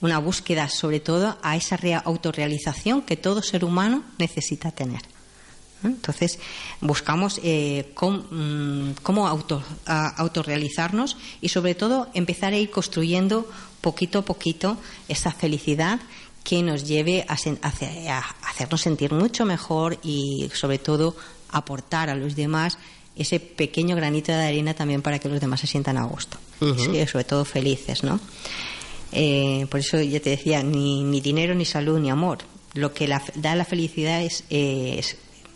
una 0.00 0.18
búsqueda 0.18 0.68
sobre 0.68 1.00
todo 1.00 1.36
a 1.42 1.56
esa 1.56 1.78
autorrealización 2.04 3.02
que 3.02 3.16
todo 3.16 3.42
ser 3.42 3.64
humano 3.64 4.02
necesita 4.18 4.70
tener. 4.70 5.02
Entonces, 5.82 6.38
buscamos 6.80 7.40
eh, 7.42 7.92
mm, 8.00 8.90
cómo, 9.02 9.26
auto, 9.26 9.62
autorrealizarnos 9.86 11.16
y, 11.40 11.48
sobre 11.48 11.74
todo, 11.74 12.08
empezar 12.14 12.52
a 12.52 12.58
ir 12.58 12.70
construyendo 12.70 13.48
poquito 13.80 14.20
a 14.20 14.22
poquito 14.22 14.76
esa 15.08 15.32
felicidad 15.32 16.00
que 16.44 16.62
nos 16.62 16.86
lleve 16.86 17.24
a, 17.28 17.34
hacernos 18.48 18.80
sentir 18.80 19.12
mucho 19.12 19.44
mejor 19.44 19.98
y, 20.02 20.50
sobre 20.54 20.78
todo, 20.78 21.16
aportar 21.50 22.10
a 22.10 22.14
los 22.14 22.36
demás 22.36 22.78
ese 23.16 23.40
pequeño 23.40 23.96
granito 23.96 24.32
de 24.32 24.46
arena 24.46 24.74
también 24.74 25.02
para 25.02 25.18
que 25.18 25.28
los 25.28 25.40
demás 25.40 25.60
se 25.60 25.66
sientan 25.66 25.96
a 25.96 26.04
gusto. 26.04 26.38
y 26.60 27.06
sobre 27.06 27.24
todo 27.24 27.44
felices, 27.44 28.02
¿no? 28.02 28.20
Eh, 29.12 29.66
por 29.70 29.80
eso 29.80 30.00
ya 30.00 30.20
te 30.20 30.30
decía, 30.30 30.62
ni, 30.62 31.02
ni, 31.02 31.20
dinero, 31.20 31.54
ni 31.54 31.64
salud, 31.64 31.98
ni 31.98 32.10
amor. 32.10 32.38
Lo 32.74 32.92
que 32.94 33.08
da 33.34 33.54
la 33.56 33.64
felicidad 33.64 34.22
es, 34.22 34.44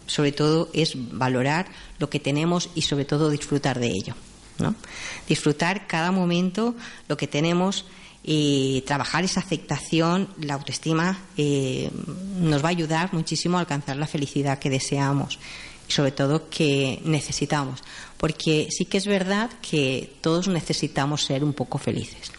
sobre 0.06 0.32
todo, 0.32 0.68
es 0.72 0.92
valorar 0.94 1.66
lo 1.98 2.10
que 2.10 2.20
tenemos 2.20 2.70
y 2.74 2.82
sobre 2.82 3.04
todo 3.04 3.30
disfrutar 3.30 3.78
de 3.78 3.88
ello. 3.88 4.14
¿no? 4.58 4.74
Disfrutar 5.28 5.86
cada 5.86 6.12
momento 6.12 6.74
lo 7.08 7.16
que 7.16 7.26
tenemos 7.26 7.86
y 8.22 8.82
trabajar 8.86 9.24
esa 9.24 9.40
aceptación, 9.40 10.28
la 10.40 10.54
autoestima, 10.54 11.18
eh, 11.36 11.90
nos 12.38 12.62
va 12.64 12.68
a 12.68 12.70
ayudar 12.70 13.12
muchísimo 13.12 13.58
a 13.58 13.60
alcanzar 13.60 13.96
la 13.96 14.06
felicidad 14.06 14.58
que 14.58 14.70
deseamos 14.70 15.38
y 15.86 15.92
sobre 15.92 16.12
todo 16.12 16.48
que 16.48 17.00
necesitamos. 17.04 17.82
Porque 18.16 18.68
sí 18.70 18.86
que 18.86 18.96
es 18.96 19.06
verdad 19.06 19.50
que 19.60 20.14
todos 20.22 20.48
necesitamos 20.48 21.22
ser 21.24 21.44
un 21.44 21.52
poco 21.52 21.76
felices, 21.76 22.32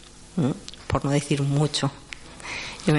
por 0.87 1.05
no 1.05 1.11
decir 1.11 1.43
mucho. 1.43 1.91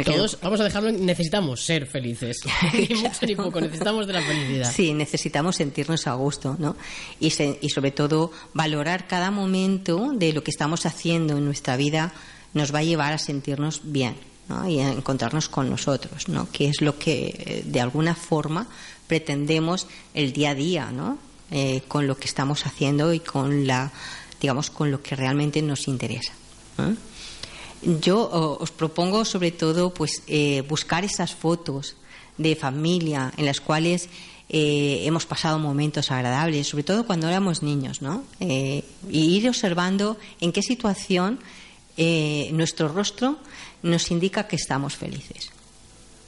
Todos, 0.04 0.38
vamos 0.42 0.60
a 0.60 0.64
dejarlo, 0.64 0.90
necesitamos 0.92 1.64
ser 1.64 1.86
felices. 1.86 2.40
ni 2.72 2.94
mucho 2.94 3.26
ni 3.26 3.36
poco, 3.36 3.60
necesitamos 3.60 4.06
de 4.06 4.12
la 4.12 4.22
felicidad. 4.22 4.72
Sí, 4.72 4.92
necesitamos 4.94 5.56
sentirnos 5.56 6.06
a 6.06 6.14
gusto, 6.14 6.56
¿no? 6.58 6.76
Y, 7.20 7.32
y 7.60 7.70
sobre 7.70 7.90
todo 7.92 8.32
valorar 8.52 9.06
cada 9.06 9.30
momento 9.30 10.12
de 10.14 10.32
lo 10.32 10.42
que 10.42 10.50
estamos 10.50 10.86
haciendo 10.86 11.36
en 11.36 11.44
nuestra 11.44 11.76
vida 11.76 12.12
nos 12.54 12.74
va 12.74 12.80
a 12.80 12.82
llevar 12.82 13.12
a 13.12 13.18
sentirnos 13.18 13.82
bien 13.84 14.16
y 14.68 14.78
a 14.78 14.92
encontrarnos 14.92 15.48
con 15.48 15.68
nosotros, 15.68 16.28
¿no? 16.28 16.48
que 16.50 16.68
es 16.68 16.80
lo 16.80 16.98
que 16.98 17.34
eh, 17.38 17.62
de 17.66 17.80
alguna 17.80 18.14
forma 18.14 18.68
pretendemos 19.06 19.86
el 20.14 20.32
día 20.32 20.50
a 20.50 20.54
día, 20.54 20.90
¿no? 20.92 21.18
Eh, 21.50 21.82
con 21.86 22.06
lo 22.06 22.16
que 22.16 22.26
estamos 22.26 22.66
haciendo 22.66 23.12
y 23.12 23.20
con 23.20 23.66
la, 23.66 23.92
digamos, 24.40 24.70
con 24.70 24.90
lo 24.90 25.00
que 25.00 25.14
realmente 25.14 25.62
nos 25.62 25.86
interesa. 25.86 26.32
Yo 27.82 28.58
os 28.60 28.70
propongo 28.70 29.24
sobre 29.24 29.52
todo 29.52 29.92
pues 29.92 30.22
eh, 30.26 30.62
buscar 30.68 31.04
esas 31.04 31.34
fotos 31.34 31.96
de 32.38 32.56
familia 32.56 33.32
en 33.36 33.46
las 33.46 33.60
cuales 33.60 34.08
hemos 34.48 35.26
pasado 35.26 35.58
momentos 35.58 36.12
agradables, 36.12 36.68
sobre 36.68 36.84
todo 36.84 37.04
cuando 37.04 37.26
éramos 37.28 37.64
niños, 37.64 38.00
¿no? 38.00 38.22
y 38.38 38.88
ir 39.10 39.48
observando 39.48 40.16
en 40.40 40.52
qué 40.52 40.62
situación 40.62 41.40
eh, 41.96 42.50
nuestro 42.52 42.88
rostro 42.88 43.38
nos 43.82 44.10
indica 44.10 44.46
que 44.46 44.56
estamos 44.56 44.96
felices. 44.96 45.50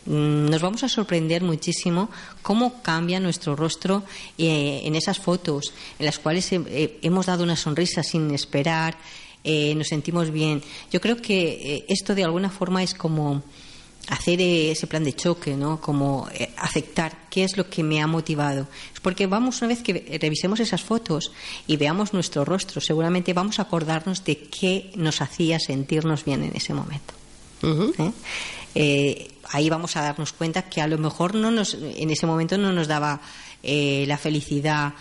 Mm, 0.06 0.48
nos 0.48 0.62
vamos 0.62 0.82
a 0.82 0.88
sorprender 0.88 1.42
muchísimo 1.42 2.08
cómo 2.40 2.82
cambia 2.82 3.20
nuestro 3.20 3.54
rostro 3.54 4.02
eh, 4.38 4.80
en 4.84 4.94
esas 4.94 5.18
fotos 5.18 5.74
en 5.98 6.06
las 6.06 6.18
cuales 6.18 6.50
eh, 6.52 6.98
hemos 7.02 7.26
dado 7.26 7.44
una 7.44 7.56
sonrisa 7.56 8.02
sin 8.02 8.32
esperar, 8.32 8.96
nos 9.44 9.88
sentimos 9.88 10.30
bien. 10.30 10.62
Yo 10.92 11.00
creo 11.00 11.16
que 11.16 11.84
esto 11.88 12.14
de 12.14 12.24
alguna 12.24 12.50
forma 12.50 12.82
es 12.82 12.94
como 12.94 13.42
hacer 14.08 14.40
ese 14.40 14.86
plan 14.86 15.04
de 15.04 15.14
choque, 15.14 15.54
¿no? 15.54 15.80
Como 15.80 16.28
eh, 16.32 16.50
aceptar 16.56 17.28
qué 17.30 17.44
es 17.44 17.56
lo 17.56 17.68
que 17.68 17.82
me 17.82 18.00
ha 18.00 18.06
motivado. 18.06 18.66
Porque 19.02 19.26
vamos, 19.26 19.60
una 19.60 19.68
vez 19.68 19.82
que 19.82 20.18
revisemos 20.20 20.60
esas 20.60 20.82
fotos 20.82 21.32
y 21.66 21.76
veamos 21.76 22.12
nuestro 22.12 22.44
rostro, 22.44 22.80
seguramente 22.80 23.32
vamos 23.32 23.58
a 23.58 23.62
acordarnos 23.62 24.24
de 24.24 24.38
qué 24.38 24.90
nos 24.96 25.20
hacía 25.20 25.58
sentirnos 25.60 26.24
bien 26.24 26.42
en 26.42 26.56
ese 26.56 26.74
momento. 26.74 27.14
¿Eh? 27.62 28.12
Eh, 28.74 29.30
ahí 29.50 29.68
vamos 29.68 29.96
a 29.96 30.02
darnos 30.02 30.32
cuenta 30.32 30.62
que 30.62 30.80
a 30.80 30.86
lo 30.86 30.98
mejor 30.98 31.34
no 31.34 31.50
nos, 31.50 31.74
en 31.74 32.10
ese 32.10 32.26
momento 32.26 32.56
no 32.56 32.72
nos 32.72 32.88
daba 32.88 33.20
la 33.60 34.16
felicidad 34.16 34.94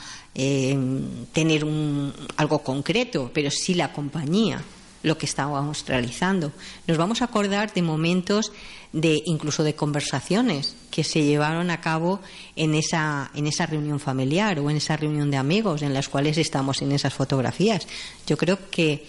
tener 1.33 1.65
un, 1.65 2.13
algo 2.35 2.59
concreto, 2.59 3.31
pero 3.33 3.49
sí 3.49 3.73
la 3.73 3.91
compañía 3.91 4.63
lo 5.03 5.17
que 5.17 5.25
estábamos 5.25 5.83
realizando. 5.87 6.51
Nos 6.85 6.97
vamos 6.97 7.21
a 7.21 7.25
acordar 7.25 7.73
de 7.73 7.81
momentos 7.81 8.51
de 8.93 9.21
incluso 9.25 9.63
de 9.63 9.75
conversaciones 9.75 10.75
que 10.91 11.03
se 11.03 11.23
llevaron 11.23 11.69
a 11.71 11.81
cabo 11.81 12.19
en 12.55 12.73
esa 12.75 13.31
en 13.33 13.47
esa 13.47 13.65
reunión 13.65 13.99
familiar 13.99 14.59
o 14.59 14.69
en 14.69 14.77
esa 14.77 14.97
reunión 14.97 15.29
de 15.29 15.37
amigos 15.37 15.81
en 15.81 15.93
las 15.93 16.09
cuales 16.09 16.37
estamos 16.37 16.81
en 16.81 16.91
esas 16.91 17.13
fotografías. 17.13 17.87
Yo 18.27 18.37
creo 18.37 18.57
que 18.69 19.05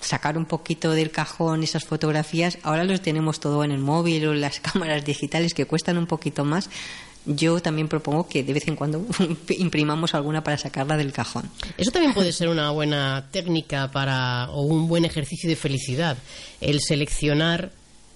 sacar 0.00 0.36
un 0.36 0.44
poquito 0.44 0.90
del 0.90 1.10
cajón 1.10 1.62
esas 1.62 1.84
fotografías, 1.84 2.58
ahora 2.62 2.84
los 2.84 3.00
tenemos 3.00 3.40
todo 3.40 3.64
en 3.64 3.70
el 3.70 3.78
móvil 3.78 4.26
o 4.26 4.32
en 4.32 4.40
las 4.40 4.60
cámaras 4.60 5.04
digitales 5.04 5.54
que 5.54 5.66
cuestan 5.66 5.98
un 5.98 6.06
poquito 6.06 6.44
más, 6.44 6.68
yo 7.26 7.60
también 7.60 7.88
propongo 7.88 8.28
que 8.28 8.42
de 8.42 8.52
vez 8.52 8.66
en 8.68 8.76
cuando 8.76 9.04
imprimamos 9.58 10.14
alguna 10.14 10.42
para 10.42 10.58
sacarla 10.58 10.96
del 10.96 11.12
cajón. 11.12 11.48
Eso 11.76 11.90
también 11.90 12.14
puede 12.14 12.32
ser 12.32 12.48
una 12.48 12.70
buena 12.70 13.28
técnica 13.30 13.90
para 13.90 14.50
o 14.50 14.62
un 14.62 14.88
buen 14.88 15.04
ejercicio 15.04 15.48
de 15.48 15.56
felicidad, 15.56 16.16
el 16.60 16.80
seleccionar 16.80 17.70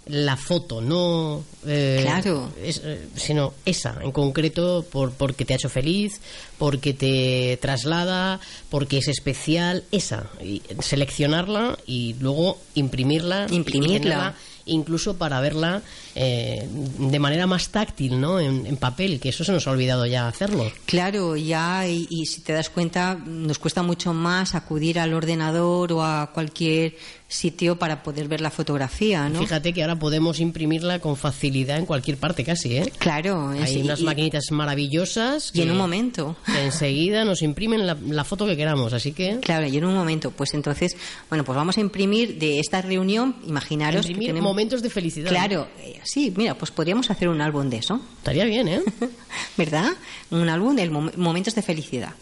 la 0.07 0.37
foto, 0.37 0.81
no 0.81 1.45
eh, 1.67 1.99
claro. 2.03 2.53
Eh, 2.59 3.09
sino 3.17 3.55
esa 3.65 3.99
en 4.03 4.13
concreto 4.13 4.87
por, 4.91 5.13
porque 5.13 5.45
te 5.45 5.53
ha 5.53 5.57
hecho 5.57 5.69
feliz, 5.69 6.21
porque 6.59 6.95
te 6.95 7.59
traslada, 7.61 8.39
porque 8.71 8.99
es 8.99 9.09
especial, 9.09 9.83
esa, 9.91 10.31
y 10.41 10.63
seleccionarla 10.79 11.79
y 11.87 12.15
luego 12.21 12.59
imprimirla, 12.75 13.49
imprimirla 13.51 14.37
incluso 14.65 15.17
para 15.17 15.41
verla 15.41 15.83
eh, 16.19 16.67
de 16.71 17.19
manera 17.19 17.47
más 17.47 17.69
táctil, 17.69 18.19
¿no? 18.19 18.41
En, 18.41 18.77
papel, 18.79 19.21
que 19.21 19.29
eso 19.29 19.45
se 19.45 19.53
nos 19.53 19.67
ha 19.67 19.71
olvidado 19.71 20.07
ya 20.07 20.27
hacerlo. 20.27 20.73
Claro, 20.87 21.37
ya, 21.37 21.87
y, 21.87 22.07
y 22.09 22.25
si 22.25 22.41
te 22.41 22.55
das 22.55 22.71
cuenta, 22.71 23.15
nos 23.15 23.59
cuesta 23.59 23.83
mucho 23.83 24.15
más 24.15 24.55
acudir 24.55 24.99
al 24.99 25.13
ordenador 25.13 25.93
o 25.93 26.03
a 26.03 26.31
cualquier 26.33 26.95
sitio 27.29 27.77
para 27.79 28.03
poder 28.03 28.29
ver 28.29 28.41
la 28.41 28.51
fotografía, 28.51 29.29
¿no? 29.29 29.41
Fíjate 29.41 29.73
que 29.73 29.83
ahora 29.83 29.99
podemos 29.99 30.39
imprimirla 30.39 31.01
con 31.01 31.17
facilidad 31.17 31.79
en 31.79 31.87
cualquier 31.87 32.19
parte 32.19 32.45
casi, 32.45 32.77
¿eh? 32.77 32.93
Claro. 32.99 33.49
Hay 33.49 33.83
unas 33.83 34.01
maquinitas 34.03 34.51
maravillosas. 34.53 35.51
y 35.53 35.63
en 35.63 35.73
un 35.73 35.77
momento. 35.77 36.37
enseguida 36.47 37.25
nos 37.25 37.43
imprimen 37.43 37.87
la, 37.87 38.25
foto 38.25 38.47
que 38.47 38.57
queramos, 38.57 38.93
así 38.93 39.13
que... 39.13 39.39
Claro, 39.41 39.67
y 39.67 39.77
en 39.77 39.85
un 39.85 39.95
momento. 39.95 40.31
Pues 40.31 40.55
entonces, 40.55 40.97
bueno, 41.29 41.45
pues 41.45 41.57
vamos 41.57 41.77
a 41.79 41.81
imprimir 41.81 42.39
de 42.39 42.61
esta 42.61 42.81
reunión, 42.83 43.37
imaginaros... 43.47 44.09
Imprimir 44.09 44.43
momentos 44.43 44.83
de 44.83 44.91
felicidad. 44.91 45.29
Claro, 45.29 45.69
eh, 45.81 46.01
sí, 46.07 46.33
mira, 46.37 46.57
pues 46.57 46.71
podríamos 46.71 47.11
hacer 47.11 47.29
un 47.29 47.41
álbum 47.41 47.69
de 47.69 47.79
eso. 47.79 48.01
Estaría 48.19 48.45
bien, 48.45 48.69
¿eh? 48.69 48.83
¿Verdad? 49.57 49.93
Un 50.31 50.49
álbum 50.49 50.75
de 50.77 50.89
momentos 50.89 51.55
de 51.55 51.63
felicidad. 51.63 52.15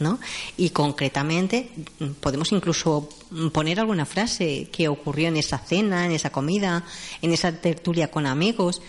¿no? 0.00 0.18
Y 0.56 0.70
concretamente 0.70 1.68
podemos 2.20 2.50
incluso 2.52 3.08
poner 3.52 3.78
alguna 3.80 4.06
frase 4.06 4.68
que 4.72 4.88
ocurrió 4.88 5.28
en 5.28 5.36
esa 5.36 5.58
cena, 5.58 6.06
en 6.06 6.12
esa 6.12 6.30
comida, 6.30 6.84
en 7.20 7.32
esa 7.32 7.52
tertulia 7.52 8.10
con 8.10 8.26
amigos, 8.26 8.80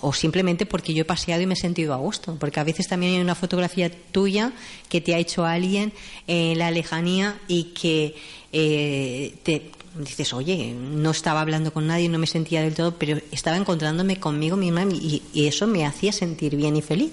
o 0.00 0.12
simplemente 0.12 0.66
porque 0.66 0.92
yo 0.94 1.02
he 1.02 1.04
paseado 1.04 1.42
y 1.42 1.46
me 1.46 1.54
he 1.54 1.56
sentido 1.56 1.94
a 1.94 1.96
gusto, 1.96 2.36
porque 2.38 2.60
a 2.60 2.64
veces 2.64 2.88
también 2.88 3.14
hay 3.14 3.20
una 3.20 3.34
fotografía 3.34 3.90
tuya 3.90 4.52
que 4.88 5.00
te 5.00 5.14
ha 5.14 5.18
hecho 5.18 5.44
alguien 5.44 5.92
en 6.26 6.58
la 6.58 6.70
lejanía 6.70 7.38
y 7.46 7.64
que 7.74 8.16
eh, 8.52 9.34
te 9.44 9.70
dices, 9.96 10.32
oye, 10.32 10.74
no 10.74 11.10
estaba 11.10 11.40
hablando 11.40 11.72
con 11.72 11.86
nadie, 11.86 12.08
no 12.08 12.18
me 12.18 12.26
sentía 12.26 12.62
del 12.62 12.74
todo, 12.74 12.94
pero 12.98 13.20
estaba 13.30 13.56
encontrándome 13.56 14.18
conmigo 14.18 14.56
misma 14.56 14.84
y 14.84 15.46
eso 15.46 15.66
me 15.66 15.86
hacía 15.86 16.12
sentir 16.12 16.56
bien 16.56 16.76
y 16.76 16.82
feliz. 16.82 17.12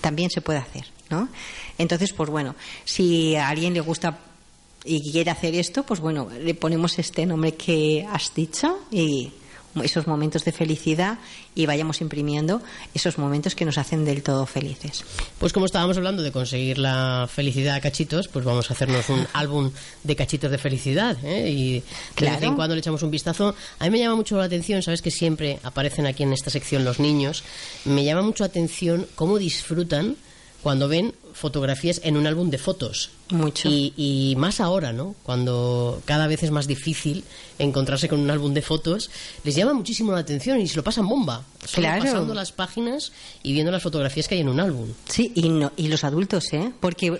También 0.00 0.30
se 0.30 0.40
puede 0.40 0.58
hacer. 0.58 0.86
¿no? 1.10 1.28
Entonces, 1.76 2.12
pues 2.12 2.30
bueno, 2.30 2.54
si 2.84 3.36
a 3.36 3.48
alguien 3.48 3.74
le 3.74 3.80
gusta 3.80 4.18
y 4.84 5.10
quiere 5.10 5.30
hacer 5.30 5.54
esto, 5.54 5.84
pues 5.84 6.00
bueno, 6.00 6.28
le 6.40 6.54
ponemos 6.54 6.98
este 6.98 7.26
nombre 7.26 7.54
que 7.54 8.06
has 8.10 8.34
dicho 8.34 8.80
y 8.90 9.32
esos 9.82 10.06
momentos 10.06 10.44
de 10.44 10.52
felicidad 10.52 11.18
y 11.54 11.66
vayamos 11.66 12.00
imprimiendo 12.00 12.62
esos 12.94 13.18
momentos 13.18 13.54
que 13.54 13.64
nos 13.64 13.78
hacen 13.78 14.04
del 14.04 14.22
todo 14.22 14.46
felices. 14.46 15.04
Pues 15.38 15.52
como 15.52 15.66
estábamos 15.66 15.96
hablando 15.96 16.22
de 16.22 16.32
conseguir 16.32 16.78
la 16.78 17.28
felicidad 17.30 17.76
a 17.76 17.80
cachitos, 17.80 18.28
pues 18.28 18.44
vamos 18.44 18.70
a 18.70 18.74
hacernos 18.74 19.08
un 19.08 19.26
álbum 19.32 19.70
de 20.04 20.16
cachitos 20.16 20.50
de 20.50 20.58
felicidad 20.58 21.16
¿eh? 21.24 21.50
y 21.50 21.82
de 22.20 22.30
vez 22.30 22.42
en 22.42 22.54
cuando 22.54 22.74
le 22.74 22.80
echamos 22.80 23.02
un 23.02 23.10
vistazo. 23.10 23.54
A 23.78 23.84
mí 23.84 23.90
me 23.90 23.98
llama 23.98 24.16
mucho 24.16 24.36
la 24.36 24.44
atención, 24.44 24.82
sabes 24.82 25.02
que 25.02 25.10
siempre 25.10 25.58
aparecen 25.62 26.06
aquí 26.06 26.22
en 26.22 26.32
esta 26.32 26.50
sección 26.50 26.84
los 26.84 27.00
niños, 27.00 27.44
me 27.84 28.04
llama 28.04 28.22
mucho 28.22 28.44
la 28.44 28.48
atención 28.48 29.06
cómo 29.14 29.38
disfrutan 29.38 30.16
cuando 30.62 30.88
ven 30.88 31.14
fotografías 31.34 32.00
en 32.02 32.16
un 32.16 32.26
álbum 32.26 32.50
de 32.50 32.58
fotos. 32.58 33.10
Mucho. 33.30 33.68
Y, 33.70 34.34
más 34.38 34.60
ahora, 34.60 34.92
¿no? 34.92 35.14
Cuando 35.22 36.02
cada 36.04 36.26
vez 36.26 36.42
es 36.42 36.50
más 36.50 36.66
difícil 36.66 37.24
encontrarse 37.58 38.08
con 38.08 38.18
un 38.20 38.30
álbum 38.30 38.52
de 38.54 38.62
fotos, 38.62 39.10
les 39.44 39.54
llama 39.54 39.72
muchísimo 39.72 40.12
la 40.12 40.18
atención 40.18 40.60
y 40.60 40.66
se 40.66 40.76
lo 40.76 40.82
pasan 40.82 41.08
bomba. 41.08 41.44
claro. 41.72 42.02
Pasando 42.02 42.34
las 42.34 42.52
páginas 42.52 43.12
y 43.42 43.52
viendo 43.52 43.70
las 43.70 43.82
fotografías 43.82 44.26
que 44.26 44.34
hay 44.34 44.40
en 44.40 44.48
un 44.48 44.60
álbum. 44.60 44.88
Sí, 45.08 45.32
y, 45.34 45.48
no, 45.48 45.72
y 45.76 45.88
los 45.88 46.04
adultos, 46.04 46.52
¿eh? 46.52 46.72
Porque 46.80 47.10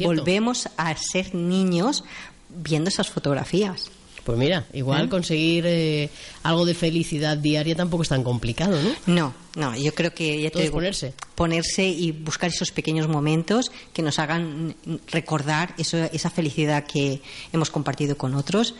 volvemos 0.00 0.68
a 0.76 0.96
ser 0.96 1.34
niños 1.34 2.04
viendo 2.48 2.88
esas 2.88 3.08
fotografías. 3.08 3.90
Pues 4.26 4.36
mira, 4.36 4.66
igual 4.72 5.04
¿Eh? 5.04 5.08
conseguir 5.08 5.64
eh, 5.68 6.10
algo 6.42 6.64
de 6.66 6.74
felicidad 6.74 7.36
diaria 7.36 7.76
tampoco 7.76 8.02
es 8.02 8.08
tan 8.08 8.24
complicado, 8.24 8.76
¿no? 8.82 8.90
No, 9.06 9.34
no, 9.54 9.76
yo 9.78 9.94
creo 9.94 10.12
que 10.12 10.42
ya 10.42 10.50
te 10.50 10.68
ponerse. 10.68 11.14
ponerse 11.36 11.86
y 11.86 12.10
buscar 12.10 12.50
esos 12.50 12.72
pequeños 12.72 13.06
momentos 13.06 13.70
que 13.92 14.02
nos 14.02 14.18
hagan 14.18 14.74
recordar 15.12 15.76
eso, 15.78 15.98
esa 16.12 16.28
felicidad 16.28 16.86
que 16.86 17.22
hemos 17.52 17.70
compartido 17.70 18.16
con 18.16 18.34
otros 18.34 18.74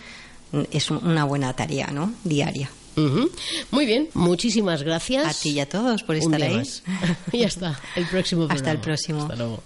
es 0.72 0.90
una 0.90 1.22
buena 1.22 1.52
tarea, 1.54 1.92
¿no? 1.92 2.12
Diaria. 2.24 2.68
Muy 3.70 3.87
bien, 3.87 4.09
muchísimas 4.14 4.82
gracias. 4.82 5.26
A 5.26 5.40
ti 5.40 5.50
y 5.50 5.61
a 5.61 5.68
todos 5.68 6.02
por 6.02 6.16
estar 6.16 6.42
ahí. 6.42 6.61
y 7.30 7.38
ya 7.38 7.46
está, 7.46 7.80
el 7.94 8.06
próximo 8.06 8.48
Hasta 8.50 8.72
el 8.72 8.78
próximo. 8.78 9.22
Hasta 9.22 9.37
luego. 9.37 9.62